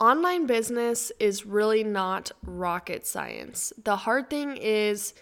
Online 0.00 0.46
business 0.46 1.12
is 1.20 1.46
really 1.46 1.84
not 1.84 2.32
rocket 2.44 3.06
science. 3.06 3.72
The 3.82 3.96
hard 3.96 4.28
thing 4.28 4.56
is, 4.56 5.14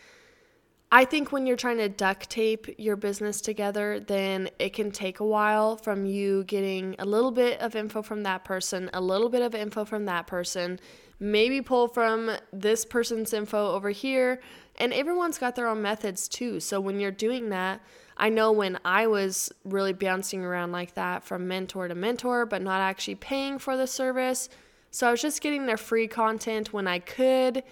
I 0.92 1.04
think 1.04 1.30
when 1.30 1.46
you're 1.46 1.56
trying 1.56 1.76
to 1.78 1.88
duct 1.88 2.28
tape 2.30 2.66
your 2.78 2.96
business 2.96 3.40
together, 3.40 4.00
then 4.00 4.50
it 4.58 4.70
can 4.70 4.90
take 4.90 5.20
a 5.20 5.24
while 5.24 5.76
from 5.76 6.04
you 6.04 6.42
getting 6.44 6.96
a 6.98 7.04
little 7.04 7.30
bit 7.30 7.60
of 7.60 7.76
info 7.76 8.02
from 8.02 8.24
that 8.24 8.44
person, 8.44 8.90
a 8.92 9.00
little 9.00 9.28
bit 9.28 9.42
of 9.42 9.54
info 9.54 9.84
from 9.84 10.06
that 10.06 10.26
person, 10.26 10.80
maybe 11.20 11.60
pull 11.60 11.86
from 11.86 12.32
this 12.52 12.84
person's 12.84 13.32
info 13.32 13.72
over 13.72 13.90
here. 13.90 14.40
And 14.78 14.92
everyone's 14.92 15.38
got 15.38 15.54
their 15.54 15.68
own 15.68 15.80
methods 15.80 16.26
too. 16.26 16.58
So 16.58 16.80
when 16.80 16.98
you're 16.98 17.12
doing 17.12 17.50
that, 17.50 17.80
I 18.16 18.28
know 18.28 18.50
when 18.50 18.78
I 18.84 19.06
was 19.06 19.52
really 19.64 19.92
bouncing 19.92 20.44
around 20.44 20.72
like 20.72 20.94
that 20.94 21.22
from 21.22 21.46
mentor 21.46 21.86
to 21.86 21.94
mentor, 21.94 22.46
but 22.46 22.62
not 22.62 22.80
actually 22.80 23.14
paying 23.14 23.58
for 23.58 23.76
the 23.76 23.86
service 23.86 24.48
so 24.90 25.06
I 25.06 25.10
was 25.12 25.22
just 25.22 25.40
getting 25.40 25.66
their 25.66 25.76
free 25.76 26.08
content 26.08 26.72
when 26.72 26.86
I 26.86 26.98
could. 26.98 27.62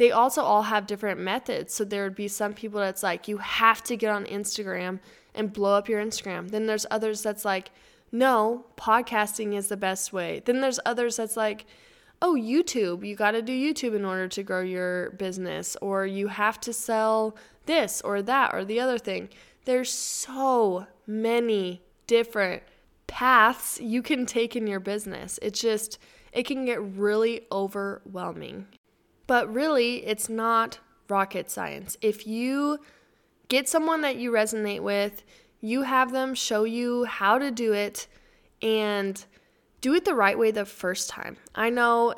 They 0.00 0.12
also 0.12 0.42
all 0.42 0.62
have 0.62 0.86
different 0.86 1.20
methods. 1.20 1.74
So 1.74 1.84
there 1.84 2.04
would 2.04 2.14
be 2.14 2.26
some 2.26 2.54
people 2.54 2.80
that's 2.80 3.02
like, 3.02 3.28
you 3.28 3.36
have 3.36 3.82
to 3.82 3.98
get 3.98 4.10
on 4.10 4.24
Instagram 4.24 4.98
and 5.34 5.52
blow 5.52 5.74
up 5.74 5.90
your 5.90 6.02
Instagram. 6.02 6.50
Then 6.50 6.64
there's 6.64 6.86
others 6.90 7.22
that's 7.22 7.44
like, 7.44 7.70
no, 8.10 8.64
podcasting 8.78 9.54
is 9.54 9.68
the 9.68 9.76
best 9.76 10.10
way. 10.10 10.40
Then 10.42 10.62
there's 10.62 10.80
others 10.86 11.16
that's 11.16 11.36
like, 11.36 11.66
oh, 12.22 12.34
YouTube, 12.34 13.06
you 13.06 13.14
got 13.14 13.32
to 13.32 13.42
do 13.42 13.52
YouTube 13.52 13.94
in 13.94 14.06
order 14.06 14.26
to 14.26 14.42
grow 14.42 14.62
your 14.62 15.10
business, 15.10 15.76
or 15.82 16.06
you 16.06 16.28
have 16.28 16.58
to 16.60 16.72
sell 16.72 17.36
this 17.66 18.00
or 18.00 18.22
that 18.22 18.54
or 18.54 18.64
the 18.64 18.80
other 18.80 18.96
thing. 18.96 19.28
There's 19.66 19.92
so 19.92 20.86
many 21.06 21.82
different 22.06 22.62
paths 23.06 23.78
you 23.82 24.00
can 24.00 24.24
take 24.24 24.56
in 24.56 24.66
your 24.66 24.80
business. 24.80 25.38
It's 25.42 25.60
just, 25.60 25.98
it 26.32 26.44
can 26.46 26.64
get 26.64 26.80
really 26.82 27.42
overwhelming. 27.52 28.66
But 29.30 29.54
really, 29.54 30.04
it's 30.04 30.28
not 30.28 30.80
rocket 31.08 31.52
science. 31.52 31.96
If 32.02 32.26
you 32.26 32.80
get 33.46 33.68
someone 33.68 34.00
that 34.00 34.16
you 34.16 34.32
resonate 34.32 34.80
with, 34.80 35.22
you 35.60 35.82
have 35.82 36.10
them 36.10 36.34
show 36.34 36.64
you 36.64 37.04
how 37.04 37.38
to 37.38 37.52
do 37.52 37.72
it 37.72 38.08
and 38.60 39.24
do 39.80 39.94
it 39.94 40.04
the 40.04 40.16
right 40.16 40.36
way 40.36 40.50
the 40.50 40.64
first 40.64 41.10
time. 41.10 41.36
I 41.54 41.70
know 41.70 42.16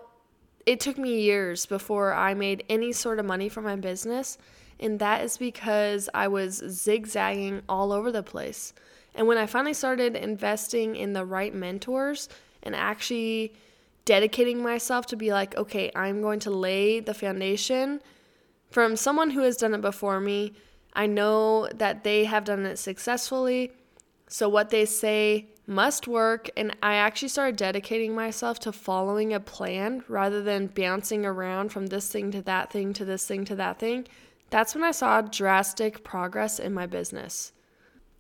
it 0.64 0.80
took 0.80 0.96
me 0.96 1.20
years 1.20 1.66
before 1.66 2.14
I 2.14 2.32
made 2.32 2.64
any 2.70 2.92
sort 2.92 3.18
of 3.18 3.26
money 3.26 3.50
from 3.50 3.64
my 3.64 3.76
business, 3.76 4.38
and 4.80 4.98
that 5.00 5.22
is 5.22 5.36
because 5.36 6.08
I 6.14 6.28
was 6.28 6.64
zigzagging 6.66 7.60
all 7.68 7.92
over 7.92 8.10
the 8.10 8.22
place. 8.22 8.72
And 9.14 9.26
when 9.26 9.36
I 9.36 9.44
finally 9.44 9.74
started 9.74 10.16
investing 10.16 10.96
in 10.96 11.12
the 11.12 11.26
right 11.26 11.54
mentors 11.54 12.30
and 12.62 12.74
actually 12.74 13.52
dedicating 14.04 14.62
myself 14.62 15.06
to 15.06 15.16
be 15.16 15.32
like, 15.32 15.56
okay, 15.56 15.90
I'm 15.94 16.20
going 16.20 16.40
to 16.40 16.50
lay 16.50 17.00
the 17.00 17.14
foundation 17.14 18.00
from 18.70 18.96
someone 18.96 19.30
who 19.30 19.42
has 19.42 19.56
done 19.56 19.74
it 19.74 19.80
before 19.80 20.20
me. 20.20 20.54
I 20.94 21.06
know 21.06 21.68
that 21.74 22.04
they 22.04 22.24
have 22.24 22.44
done 22.44 22.66
it 22.66 22.78
successfully. 22.78 23.72
So 24.28 24.48
what 24.48 24.70
they 24.70 24.84
say 24.84 25.48
must 25.66 26.08
work. 26.08 26.50
And 26.56 26.76
I 26.82 26.94
actually 26.94 27.28
started 27.28 27.56
dedicating 27.56 28.14
myself 28.14 28.58
to 28.60 28.72
following 28.72 29.32
a 29.32 29.40
plan 29.40 30.04
rather 30.08 30.42
than 30.42 30.66
bouncing 30.66 31.24
around 31.24 31.70
from 31.70 31.86
this 31.86 32.08
thing 32.10 32.30
to 32.32 32.42
that 32.42 32.72
thing 32.72 32.92
to 32.94 33.04
this 33.04 33.26
thing 33.26 33.44
to 33.46 33.54
that 33.56 33.78
thing. 33.78 34.06
That's 34.50 34.74
when 34.74 34.84
I 34.84 34.90
saw 34.90 35.22
drastic 35.22 36.04
progress 36.04 36.58
in 36.58 36.74
my 36.74 36.86
business. 36.86 37.52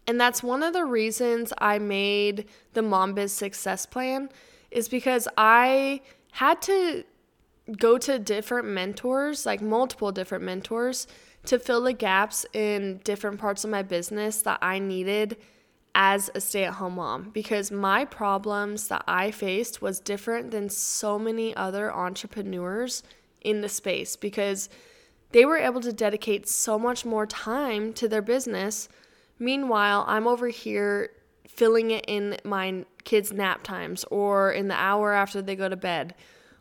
And 0.06 0.20
that's 0.20 0.42
one 0.42 0.62
of 0.62 0.72
the 0.72 0.84
reasons 0.84 1.52
I 1.58 1.78
made 1.78 2.46
the 2.72 2.82
Mom 2.82 3.14
Biz 3.14 3.32
Success 3.32 3.86
Plan 3.86 4.28
is 4.72 4.88
because 4.88 5.28
I 5.36 6.00
had 6.32 6.62
to 6.62 7.04
go 7.78 7.98
to 7.98 8.18
different 8.18 8.68
mentors, 8.68 9.46
like 9.46 9.60
multiple 9.60 10.12
different 10.12 10.44
mentors, 10.44 11.06
to 11.44 11.58
fill 11.58 11.82
the 11.82 11.92
gaps 11.92 12.46
in 12.52 13.00
different 13.04 13.38
parts 13.38 13.64
of 13.64 13.70
my 13.70 13.82
business 13.82 14.42
that 14.42 14.58
I 14.62 14.78
needed 14.78 15.36
as 15.94 16.30
a 16.34 16.40
stay 16.40 16.64
at 16.64 16.74
home 16.74 16.94
mom 16.94 17.30
because 17.30 17.70
my 17.70 18.04
problems 18.04 18.88
that 18.88 19.04
I 19.06 19.30
faced 19.30 19.82
was 19.82 20.00
different 20.00 20.50
than 20.50 20.68
so 20.70 21.18
many 21.18 21.54
other 21.54 21.92
entrepreneurs 21.92 23.02
in 23.42 23.60
the 23.60 23.68
space 23.68 24.16
because 24.16 24.70
they 25.32 25.44
were 25.44 25.58
able 25.58 25.80
to 25.80 25.92
dedicate 25.92 26.48
so 26.48 26.78
much 26.78 27.04
more 27.04 27.26
time 27.26 27.92
to 27.94 28.08
their 28.08 28.22
business. 28.22 28.88
Meanwhile, 29.38 30.04
I'm 30.06 30.26
over 30.26 30.48
here 30.48 31.10
filling 31.54 31.90
it 31.90 32.04
in 32.08 32.36
my 32.44 32.84
kids' 33.04 33.32
nap 33.32 33.62
times 33.62 34.04
or 34.10 34.52
in 34.52 34.68
the 34.68 34.74
hour 34.74 35.12
after 35.12 35.42
they 35.42 35.56
go 35.56 35.68
to 35.68 35.76
bed 35.76 36.14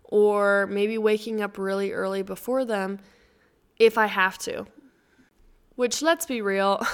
or 0.04 0.68
maybe 0.68 0.98
waking 0.98 1.42
up 1.42 1.58
really 1.58 1.92
early 1.92 2.22
before 2.22 2.66
them 2.66 3.00
if 3.80 3.98
I 3.98 4.08
have 4.08 4.38
to. 4.40 4.66
Which, 5.76 6.02
let's 6.02 6.26
be 6.26 6.42
real, 6.42 6.86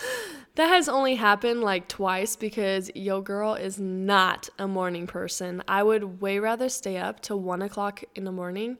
that 0.54 0.66
has 0.66 0.88
only 0.88 1.14
happened 1.14 1.60
like 1.60 1.86
twice 1.86 2.34
because 2.34 2.90
yo 2.94 3.20
girl 3.20 3.54
is 3.54 3.78
not 3.78 4.48
a 4.58 4.66
morning 4.66 5.06
person. 5.06 5.62
I 5.68 5.82
would 5.82 6.20
way 6.20 6.38
rather 6.38 6.68
stay 6.68 6.96
up 6.96 7.20
till 7.20 7.38
one 7.38 7.62
o'clock 7.62 8.02
in 8.14 8.24
the 8.24 8.32
morning 8.32 8.78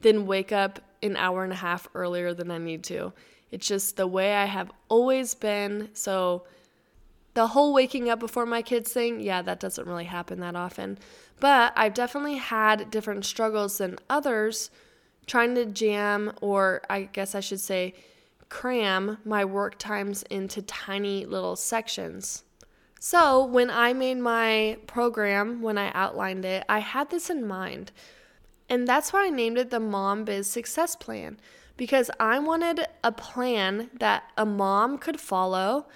than 0.00 0.26
wake 0.26 0.52
up 0.52 0.80
an 1.02 1.16
hour 1.16 1.44
and 1.44 1.52
a 1.52 1.56
half 1.56 1.88
earlier 1.94 2.34
than 2.34 2.50
I 2.50 2.58
need 2.58 2.82
to. 2.84 3.12
It's 3.50 3.66
just 3.66 3.96
the 3.96 4.06
way 4.06 4.34
I 4.34 4.44
have 4.44 4.70
always 4.88 5.34
been. 5.34 5.90
So 5.92 6.44
the 7.34 7.48
whole 7.48 7.72
waking 7.72 8.08
up 8.08 8.18
before 8.18 8.46
my 8.46 8.62
kids 8.62 8.92
thing, 8.92 9.20
yeah, 9.20 9.42
that 9.42 9.60
doesn't 9.60 9.86
really 9.86 10.04
happen 10.04 10.40
that 10.40 10.56
often. 10.56 10.98
But 11.40 11.72
I've 11.76 11.94
definitely 11.94 12.36
had 12.36 12.90
different 12.90 13.24
struggles 13.24 13.78
than 13.78 13.98
others 14.10 14.70
trying 15.26 15.54
to 15.54 15.66
jam, 15.66 16.32
or 16.40 16.82
I 16.88 17.02
guess 17.02 17.34
I 17.34 17.40
should 17.40 17.60
say, 17.60 17.94
cram 18.48 19.18
my 19.24 19.44
work 19.44 19.78
times 19.78 20.22
into 20.24 20.62
tiny 20.62 21.26
little 21.26 21.54
sections. 21.54 22.44
So, 22.98 23.44
when 23.44 23.70
I 23.70 23.92
made 23.92 24.18
my 24.18 24.78
program, 24.88 25.62
when 25.62 25.78
I 25.78 25.92
outlined 25.92 26.44
it, 26.44 26.64
I 26.68 26.80
had 26.80 27.10
this 27.10 27.30
in 27.30 27.46
mind. 27.46 27.92
And 28.68 28.88
that's 28.88 29.12
why 29.12 29.26
I 29.26 29.30
named 29.30 29.58
it 29.58 29.70
the 29.70 29.78
Mom 29.78 30.24
Biz 30.24 30.50
Success 30.50 30.96
Plan 30.96 31.38
because 31.76 32.10
I 32.18 32.40
wanted 32.40 32.86
a 33.02 33.12
plan 33.12 33.88
that 33.98 34.24
a 34.36 34.44
mom 34.44 34.98
could 34.98 35.18
follow 35.18 35.86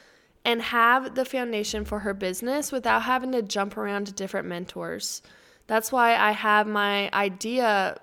and 0.45 0.63
have 0.63 1.15
the 1.15 1.25
foundation 1.25 1.85
for 1.85 2.01
her 2.01 2.15
business 2.15 2.73
without 2.73 3.03
having 3.03 3.33
to 3.33 3.43
jump 3.43 3.77
around 3.77 4.07
to 4.07 4.13
different 4.13 4.49
mentors. 4.49 5.23
That's 5.67 5.93
why 5.93 6.17
I 6.17 6.33
have 6.33 6.67
my 6.67 7.11
idea 7.13 8.01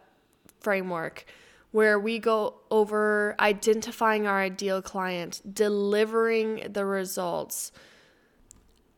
framework 0.62 1.25
where 1.72 2.00
we 2.00 2.17
go 2.17 2.55
over 2.72 3.36
identifying 3.39 4.25
our 4.25 4.39
ideal 4.39 4.81
client, 4.81 5.41
delivering 5.53 6.67
the 6.72 6.86
results, 6.86 7.72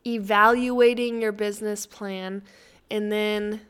evaluating 0.05 1.21
your 1.21 1.33
business 1.33 1.85
plan, 1.85 2.41
and 2.89 3.11
then 3.11 3.61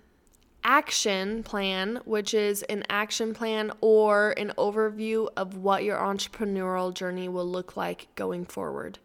action 0.63 1.41
plan, 1.41 1.99
which 2.05 2.33
is 2.33 2.61
an 2.63 2.83
action 2.89 3.33
plan 3.33 3.71
or 3.81 4.31
an 4.37 4.53
overview 4.57 5.27
of 5.35 5.57
what 5.57 5.83
your 5.83 5.97
entrepreneurial 5.97 6.93
journey 6.93 7.27
will 7.27 7.47
look 7.47 7.75
like 7.75 8.07
going 8.15 8.45
forward. 8.45 8.99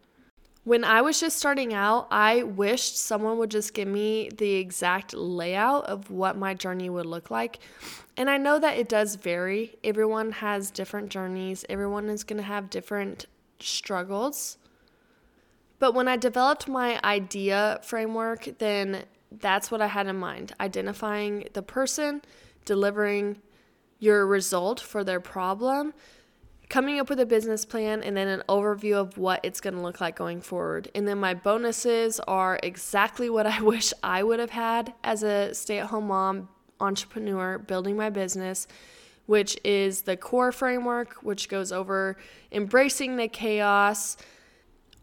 When 0.67 0.83
I 0.83 1.01
was 1.01 1.17
just 1.17 1.37
starting 1.37 1.73
out, 1.73 2.09
I 2.11 2.43
wished 2.43 2.97
someone 2.97 3.37
would 3.37 3.51
just 3.51 3.73
give 3.73 3.87
me 3.87 4.29
the 4.35 4.55
exact 4.55 5.13
layout 5.13 5.85
of 5.85 6.11
what 6.11 6.35
my 6.35 6.55
journey 6.55 6.89
would 6.89 7.05
look 7.05 7.31
like. 7.31 7.59
And 8.17 8.29
I 8.29 8.35
know 8.35 8.59
that 8.59 8.77
it 8.77 8.89
does 8.89 9.15
vary. 9.15 9.77
Everyone 9.81 10.33
has 10.33 10.69
different 10.69 11.07
journeys, 11.07 11.63
everyone 11.69 12.09
is 12.09 12.25
going 12.25 12.35
to 12.35 12.43
have 12.43 12.69
different 12.69 13.27
struggles. 13.61 14.57
But 15.79 15.93
when 15.93 16.09
I 16.09 16.17
developed 16.17 16.67
my 16.67 16.99
idea 17.01 17.79
framework, 17.81 18.57
then 18.57 19.05
that's 19.31 19.71
what 19.71 19.81
I 19.81 19.87
had 19.87 20.07
in 20.07 20.17
mind 20.17 20.51
identifying 20.59 21.47
the 21.53 21.61
person, 21.61 22.21
delivering 22.65 23.37
your 23.99 24.27
result 24.27 24.81
for 24.81 25.05
their 25.05 25.21
problem, 25.21 25.93
coming 26.69 26.99
up 26.99 27.09
with 27.09 27.19
a 27.19 27.25
business 27.25 27.65
plan 27.65 28.03
and 28.03 28.15
then 28.17 28.27
an 28.27 28.43
overview 28.49 28.95
of 28.95 29.17
what 29.17 29.39
it's 29.43 29.61
going 29.61 29.73
to 29.73 29.81
look 29.81 30.01
like 30.01 30.15
going 30.15 30.41
forward. 30.41 30.89
And 30.93 31.07
then 31.07 31.17
my 31.17 31.33
bonuses 31.33 32.19
are 32.21 32.59
exactly 32.61 33.29
what 33.29 33.45
I 33.47 33.61
wish 33.61 33.93
I 34.03 34.23
would 34.23 34.39
have 34.39 34.49
had 34.49 34.93
as 35.03 35.23
a 35.23 35.53
stay 35.53 35.79
at 35.79 35.87
home 35.87 36.07
mom, 36.07 36.49
entrepreneur, 36.79 37.57
building 37.57 37.95
my 37.95 38.09
business, 38.09 38.67
which 39.25 39.57
is 39.63 40.03
the 40.03 40.17
core 40.17 40.51
framework, 40.51 41.15
which 41.23 41.49
goes 41.49 41.71
over 41.71 42.17
embracing 42.51 43.15
the 43.15 43.27
chaos. 43.27 44.17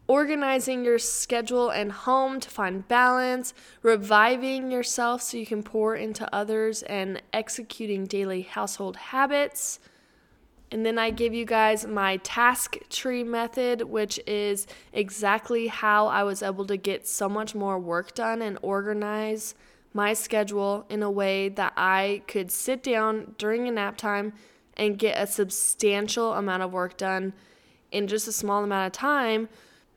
Organizing 0.07 0.85
your 0.85 0.99
schedule 0.99 1.71
and 1.71 1.91
home 1.91 2.39
to 2.39 2.47
find 2.47 2.87
balance, 2.87 3.55
reviving 3.81 4.69
yourself 4.69 5.23
so 5.23 5.35
you 5.35 5.47
can 5.47 5.63
pour 5.63 5.95
into 5.95 6.31
others, 6.31 6.83
and 6.83 7.23
executing 7.33 8.05
daily 8.05 8.43
household 8.43 8.97
habits 8.97 9.79
and 10.75 10.85
then 10.85 10.99
I 10.99 11.09
give 11.09 11.33
you 11.33 11.45
guys 11.45 11.87
my 11.87 12.17
task 12.17 12.75
tree 12.89 13.23
method, 13.23 13.83
which 13.83 14.19
is 14.27 14.67
exactly 14.91 15.67
how 15.67 16.07
I 16.07 16.23
was 16.23 16.43
able 16.43 16.65
to 16.65 16.75
get 16.75 17.07
so 17.07 17.29
much 17.29 17.55
more 17.55 17.79
work 17.79 18.13
done 18.13 18.41
and 18.41 18.59
organize 18.61 19.55
my 19.93 20.11
schedule 20.11 20.85
in 20.89 21.01
a 21.01 21.09
way 21.09 21.47
that 21.47 21.71
I 21.77 22.23
could 22.27 22.51
sit 22.51 22.83
down 22.83 23.35
during 23.37 23.69
a 23.69 23.71
nap 23.71 23.95
time 23.95 24.33
and 24.75 24.99
get 24.99 25.17
a 25.17 25.27
substantial 25.27 26.33
amount 26.33 26.61
of 26.61 26.73
work 26.73 26.97
done 26.97 27.31
in 27.93 28.07
just 28.07 28.27
a 28.27 28.33
small 28.33 28.61
amount 28.61 28.87
of 28.87 28.91
time. 28.91 29.47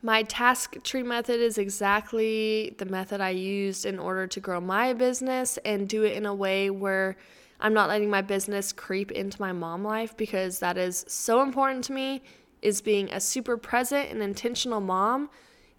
My 0.01 0.23
task 0.23 0.81
tree 0.85 1.03
method 1.03 1.41
is 1.41 1.59
exactly 1.59 2.77
the 2.79 2.87
method 2.87 3.21
I 3.21 3.31
used 3.31 3.85
in 3.85 3.99
order 3.99 4.29
to 4.29 4.39
grow 4.39 4.61
my 4.61 4.93
business 4.93 5.59
and 5.65 5.89
do 5.89 6.05
it 6.05 6.17
in 6.17 6.25
a 6.25 6.33
way 6.33 6.71
where 6.71 7.17
I'm 7.61 7.75
not 7.75 7.89
letting 7.89 8.11
my 8.11 8.23
business 8.23 8.73
creep 8.73 9.11
into 9.11 9.41
my 9.41 9.53
mom 9.53 9.83
life 9.83 10.17
because 10.17 10.61
that 10.61 10.79
is 10.79 11.05
so 11.09 11.43
important 11.43 11.85
to 11.85 11.93
me 11.93 12.23
is 12.63 12.81
being 12.81 13.11
a 13.13 13.21
super 13.21 13.57
present 13.57 14.11
and 14.11 14.23
intentional 14.23 14.81
mom 14.81 15.31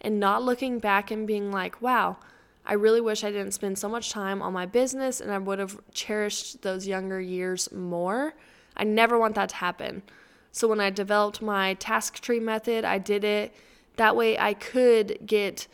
and 0.01 0.19
not 0.19 0.43
looking 0.43 0.79
back 0.79 1.11
and 1.11 1.27
being 1.27 1.51
like, 1.51 1.81
wow, 1.81 2.17
I 2.65 2.73
really 2.73 3.01
wish 3.01 3.23
I 3.23 3.31
didn't 3.31 3.53
spend 3.53 3.77
so 3.77 3.89
much 3.89 4.11
time 4.11 4.41
on 4.41 4.53
my 4.53 4.65
business 4.65 5.21
and 5.21 5.31
I 5.31 5.37
would 5.37 5.59
have 5.59 5.79
cherished 5.93 6.61
those 6.61 6.87
younger 6.87 7.19
years 7.19 7.71
more. 7.71 8.33
I 8.75 8.83
never 8.83 9.17
want 9.17 9.35
that 9.35 9.49
to 9.49 9.55
happen. 9.55 10.03
So 10.51 10.67
when 10.67 10.79
I 10.79 10.89
developed 10.89 11.41
my 11.41 11.75
task 11.75 12.19
tree 12.19 12.39
method, 12.39 12.85
I 12.85 12.97
did 12.97 13.23
it 13.23 13.53
that 13.95 14.15
way 14.15 14.37
I 14.37 14.53
could 14.53 15.19
get 15.25 15.67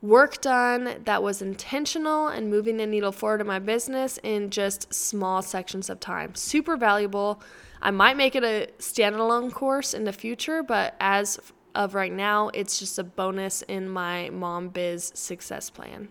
work 0.00 0.40
done 0.40 0.94
that 1.04 1.22
was 1.22 1.42
intentional 1.42 2.28
and 2.28 2.48
moving 2.50 2.76
the 2.76 2.86
needle 2.86 3.12
forward 3.12 3.40
in 3.40 3.46
my 3.46 3.58
business 3.58 4.18
in 4.22 4.50
just 4.50 4.92
small 4.94 5.42
sections 5.42 5.90
of 5.90 5.98
time. 5.98 6.34
Super 6.34 6.76
valuable. 6.76 7.42
I 7.82 7.90
might 7.90 8.16
make 8.16 8.36
it 8.36 8.44
a 8.44 8.68
standalone 8.78 9.52
course 9.52 9.94
in 9.94 10.04
the 10.04 10.12
future, 10.12 10.62
but 10.62 10.94
as 11.00 11.38
of 11.74 11.94
right 11.94 12.12
now, 12.12 12.48
it's 12.54 12.78
just 12.78 12.98
a 12.98 13.04
bonus 13.04 13.62
in 13.62 13.88
my 13.88 14.30
mom 14.30 14.68
biz 14.68 15.12
success 15.14 15.70
plan. 15.70 16.08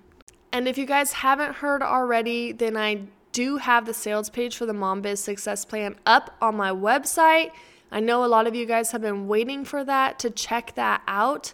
And 0.51 0.67
if 0.67 0.77
you 0.77 0.85
guys 0.85 1.11
haven't 1.13 1.55
heard 1.55 1.81
already, 1.81 2.51
then 2.51 2.77
I 2.77 3.01
do 3.31 3.57
have 3.57 3.85
the 3.85 3.93
sales 3.93 4.29
page 4.29 4.57
for 4.57 4.65
the 4.65 4.73
mom 4.73 5.01
biz 5.01 5.19
success 5.19 5.65
plan 5.65 5.95
up 6.05 6.35
on 6.41 6.55
my 6.55 6.71
website. 6.71 7.51
I 7.91 7.99
know 7.99 8.25
a 8.25 8.27
lot 8.27 8.47
of 8.47 8.55
you 8.55 8.65
guys 8.65 8.91
have 8.91 9.01
been 9.01 9.27
waiting 9.27 9.63
for 9.63 9.83
that 9.83 10.19
to 10.19 10.29
check 10.29 10.75
that 10.75 11.01
out. 11.07 11.53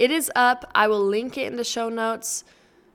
It 0.00 0.10
is 0.10 0.32
up. 0.34 0.64
I 0.74 0.88
will 0.88 1.04
link 1.04 1.36
it 1.36 1.46
in 1.46 1.56
the 1.56 1.64
show 1.64 1.90
notes, 1.90 2.42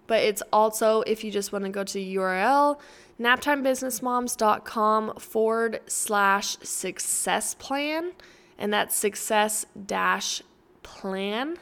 but 0.07 0.23
it's 0.23 0.41
also, 0.51 1.01
if 1.01 1.23
you 1.23 1.29
just 1.29 1.53
want 1.53 1.63
to 1.63 1.69
go 1.69 1.83
to 1.83 1.93
the 1.93 2.15
URL, 2.15 2.79
naptimebusinessmoms.com 3.21 5.13
forward 5.19 5.81
slash 5.85 6.57
success 6.63 7.53
plan, 7.53 8.13
and 8.57 8.73
that's 8.73 8.95
success 8.95 9.67
dash 9.85 10.41
plan. 10.81 11.57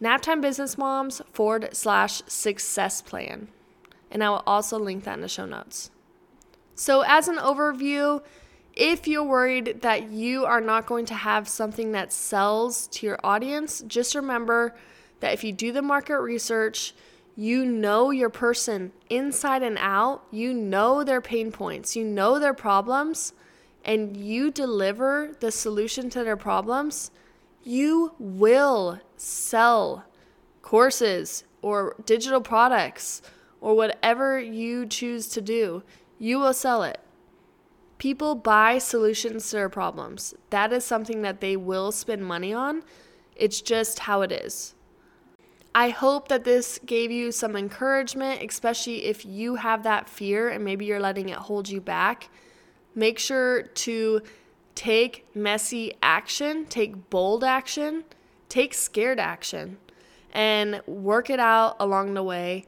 Naptime 0.00 0.40
Business 0.40 0.78
Moms 0.78 1.20
forward 1.32 1.70
slash 1.72 2.22
success 2.28 3.02
plan. 3.02 3.48
And 4.12 4.22
I 4.22 4.30
will 4.30 4.44
also 4.46 4.78
link 4.78 5.02
that 5.04 5.14
in 5.14 5.22
the 5.22 5.28
show 5.28 5.44
notes. 5.44 5.90
So, 6.76 7.02
as 7.04 7.26
an 7.26 7.36
overview, 7.36 8.22
if 8.74 9.08
you're 9.08 9.24
worried 9.24 9.82
that 9.82 10.10
you 10.10 10.44
are 10.44 10.60
not 10.60 10.86
going 10.86 11.06
to 11.06 11.14
have 11.14 11.48
something 11.48 11.92
that 11.92 12.12
sells 12.12 12.86
to 12.88 13.06
your 13.06 13.18
audience, 13.24 13.82
just 13.86 14.14
remember 14.14 14.74
that 15.20 15.32
if 15.32 15.44
you 15.44 15.52
do 15.52 15.72
the 15.72 15.82
market 15.82 16.20
research, 16.20 16.94
you 17.36 17.64
know 17.64 18.10
your 18.10 18.30
person 18.30 18.92
inside 19.08 19.62
and 19.62 19.78
out, 19.78 20.24
you 20.30 20.52
know 20.52 21.04
their 21.04 21.20
pain 21.20 21.50
points, 21.52 21.96
you 21.96 22.04
know 22.04 22.38
their 22.38 22.54
problems, 22.54 23.32
and 23.84 24.16
you 24.16 24.50
deliver 24.50 25.36
the 25.40 25.50
solution 25.50 26.10
to 26.10 26.22
their 26.22 26.36
problems, 26.36 27.10
you 27.62 28.12
will 28.18 29.00
sell 29.16 30.04
courses 30.62 31.44
or 31.62 31.96
digital 32.06 32.40
products 32.40 33.22
or 33.60 33.74
whatever 33.74 34.38
you 34.38 34.86
choose 34.86 35.28
to 35.28 35.40
do. 35.40 35.82
You 36.18 36.38
will 36.38 36.54
sell 36.54 36.82
it. 36.82 37.00
People 38.00 38.34
buy 38.34 38.78
solutions 38.78 39.50
to 39.50 39.56
their 39.56 39.68
problems. 39.68 40.34
That 40.48 40.72
is 40.72 40.86
something 40.86 41.20
that 41.20 41.42
they 41.42 41.54
will 41.54 41.92
spend 41.92 42.24
money 42.24 42.54
on. 42.54 42.82
It's 43.36 43.60
just 43.60 44.00
how 44.00 44.22
it 44.22 44.32
is. 44.32 44.74
I 45.74 45.90
hope 45.90 46.28
that 46.28 46.44
this 46.44 46.80
gave 46.86 47.10
you 47.10 47.30
some 47.30 47.54
encouragement, 47.54 48.42
especially 48.42 49.04
if 49.04 49.26
you 49.26 49.56
have 49.56 49.82
that 49.82 50.08
fear 50.08 50.48
and 50.48 50.64
maybe 50.64 50.86
you're 50.86 50.98
letting 50.98 51.28
it 51.28 51.36
hold 51.36 51.68
you 51.68 51.82
back. 51.82 52.30
Make 52.94 53.18
sure 53.18 53.64
to 53.64 54.22
take 54.74 55.26
messy 55.36 55.92
action, 56.02 56.64
take 56.64 57.10
bold 57.10 57.44
action, 57.44 58.04
take 58.48 58.72
scared 58.72 59.20
action, 59.20 59.76
and 60.32 60.80
work 60.86 61.28
it 61.28 61.38
out 61.38 61.76
along 61.78 62.14
the 62.14 62.22
way 62.22 62.64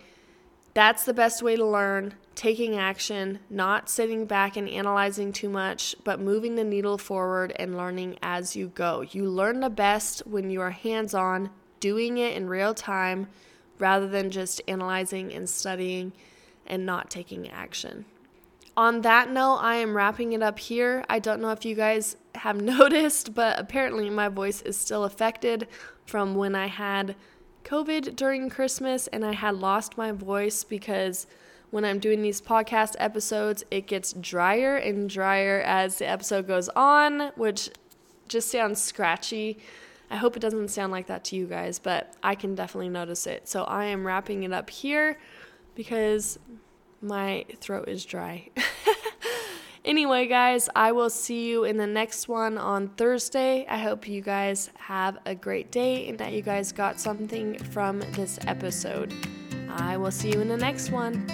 That's 0.74 1.04
the 1.04 1.12
best 1.14 1.42
way 1.42 1.56
to 1.56 1.66
learn 1.66 2.14
taking 2.34 2.76
action, 2.76 3.38
not 3.50 3.88
sitting 3.88 4.26
back 4.26 4.56
and 4.56 4.68
analyzing 4.68 5.32
too 5.32 5.48
much, 5.48 5.94
but 6.04 6.20
moving 6.20 6.54
the 6.54 6.64
needle 6.64 6.98
forward 6.98 7.52
and 7.56 7.76
learning 7.76 8.18
as 8.22 8.56
you 8.56 8.68
go. 8.68 9.02
You 9.02 9.28
learn 9.28 9.60
the 9.60 9.70
best 9.70 10.26
when 10.26 10.50
you 10.50 10.60
are 10.60 10.70
hands 10.70 11.14
on, 11.14 11.50
doing 11.80 12.18
it 12.18 12.36
in 12.36 12.48
real 12.48 12.74
time, 12.74 13.28
rather 13.78 14.08
than 14.08 14.30
just 14.30 14.62
analyzing 14.68 15.32
and 15.32 15.48
studying 15.48 16.12
and 16.66 16.86
not 16.86 17.10
taking 17.10 17.48
action. 17.48 18.04
On 18.76 19.02
that 19.02 19.30
note, 19.30 19.56
I 19.56 19.76
am 19.76 19.94
wrapping 19.94 20.32
it 20.32 20.42
up 20.42 20.58
here. 20.58 21.04
I 21.08 21.18
don't 21.18 21.42
know 21.42 21.50
if 21.50 21.64
you 21.64 21.74
guys 21.74 22.16
have 22.36 22.60
noticed, 22.60 23.34
but 23.34 23.58
apparently 23.58 24.08
my 24.08 24.28
voice 24.28 24.62
is 24.62 24.78
still 24.78 25.04
affected 25.04 25.68
from 26.06 26.34
when 26.34 26.54
I 26.54 26.66
had 26.66 27.14
COVID 27.64 28.16
during 28.16 28.48
Christmas 28.48 29.06
and 29.08 29.24
I 29.24 29.32
had 29.32 29.56
lost 29.56 29.98
my 29.98 30.12
voice 30.12 30.64
because 30.64 31.26
when 31.72 31.86
I'm 31.86 31.98
doing 31.98 32.20
these 32.20 32.42
podcast 32.42 32.96
episodes, 32.98 33.64
it 33.70 33.86
gets 33.86 34.12
drier 34.12 34.76
and 34.76 35.08
drier 35.08 35.62
as 35.62 35.96
the 35.96 36.06
episode 36.06 36.46
goes 36.46 36.68
on, 36.76 37.32
which 37.36 37.70
just 38.28 38.50
sounds 38.50 38.80
scratchy. 38.80 39.58
I 40.10 40.16
hope 40.16 40.36
it 40.36 40.40
doesn't 40.40 40.68
sound 40.68 40.92
like 40.92 41.06
that 41.06 41.24
to 41.24 41.36
you 41.36 41.46
guys, 41.46 41.78
but 41.78 42.14
I 42.22 42.34
can 42.34 42.54
definitely 42.54 42.90
notice 42.90 43.26
it. 43.26 43.48
So 43.48 43.64
I 43.64 43.86
am 43.86 44.06
wrapping 44.06 44.42
it 44.42 44.52
up 44.52 44.68
here 44.68 45.18
because 45.74 46.38
my 47.00 47.46
throat 47.58 47.88
is 47.88 48.04
dry. 48.04 48.50
anyway, 49.86 50.26
guys, 50.26 50.68
I 50.76 50.92
will 50.92 51.08
see 51.08 51.48
you 51.48 51.64
in 51.64 51.78
the 51.78 51.86
next 51.86 52.28
one 52.28 52.58
on 52.58 52.88
Thursday. 52.88 53.66
I 53.66 53.78
hope 53.78 54.06
you 54.06 54.20
guys 54.20 54.68
have 54.76 55.16
a 55.24 55.34
great 55.34 55.72
day 55.72 56.06
and 56.10 56.18
that 56.18 56.34
you 56.34 56.42
guys 56.42 56.70
got 56.70 57.00
something 57.00 57.56
from 57.56 58.00
this 58.12 58.38
episode. 58.46 59.14
I 59.70 59.96
will 59.96 60.10
see 60.10 60.30
you 60.30 60.42
in 60.42 60.48
the 60.48 60.58
next 60.58 60.90
one. 60.90 61.26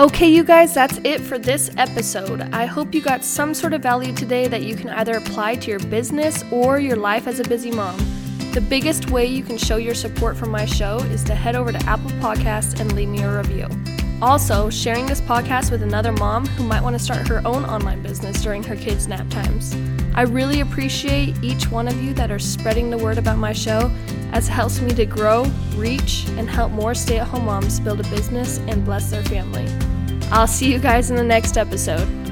Okay, 0.00 0.26
you 0.28 0.42
guys, 0.42 0.74
that's 0.74 0.98
it 1.04 1.20
for 1.20 1.38
this 1.38 1.70
episode. 1.76 2.40
I 2.52 2.64
hope 2.64 2.92
you 2.92 3.00
got 3.00 3.22
some 3.22 3.54
sort 3.54 3.72
of 3.72 3.80
value 3.80 4.12
today 4.12 4.48
that 4.48 4.64
you 4.64 4.74
can 4.74 4.88
either 4.88 5.18
apply 5.18 5.54
to 5.54 5.70
your 5.70 5.78
business 5.78 6.42
or 6.50 6.80
your 6.80 6.96
life 6.96 7.28
as 7.28 7.38
a 7.38 7.44
busy 7.44 7.70
mom. 7.70 7.96
The 8.52 8.60
biggest 8.60 9.10
way 9.10 9.24
you 9.26 9.44
can 9.44 9.56
show 9.56 9.76
your 9.76 9.94
support 9.94 10.36
for 10.36 10.46
my 10.46 10.64
show 10.64 10.96
is 10.96 11.22
to 11.24 11.36
head 11.36 11.54
over 11.54 11.70
to 11.70 11.78
Apple 11.86 12.10
Podcasts 12.18 12.80
and 12.80 12.92
leave 12.92 13.08
me 13.08 13.22
a 13.22 13.36
review. 13.36 13.68
Also, 14.20 14.68
sharing 14.68 15.06
this 15.06 15.20
podcast 15.20 15.70
with 15.70 15.84
another 15.84 16.10
mom 16.10 16.44
who 16.44 16.64
might 16.64 16.82
want 16.82 16.98
to 16.98 17.02
start 17.02 17.28
her 17.28 17.40
own 17.46 17.64
online 17.64 18.02
business 18.02 18.42
during 18.42 18.64
her 18.64 18.74
kids' 18.74 19.06
nap 19.06 19.28
times. 19.30 19.76
I 20.16 20.22
really 20.22 20.60
appreciate 20.60 21.42
each 21.42 21.70
one 21.70 21.88
of 21.88 22.00
you 22.00 22.14
that 22.14 22.30
are 22.30 22.38
spreading 22.38 22.88
the 22.88 22.98
word 22.98 23.18
about 23.18 23.36
my 23.36 23.52
show 23.52 23.90
as 24.32 24.48
it 24.48 24.52
helps 24.52 24.80
me 24.80 24.92
to 24.94 25.04
grow, 25.04 25.44
reach, 25.76 26.26
and 26.38 26.48
help 26.48 26.70
more 26.70 26.94
stay 26.94 27.18
at 27.18 27.26
home 27.26 27.46
moms 27.46 27.80
build 27.80 28.00
a 28.00 28.08
business 28.10 28.58
and 28.68 28.84
bless 28.84 29.10
their 29.10 29.24
family. 29.24 29.66
I'll 30.30 30.46
see 30.46 30.72
you 30.72 30.78
guys 30.78 31.10
in 31.10 31.16
the 31.16 31.24
next 31.24 31.58
episode. 31.58 32.23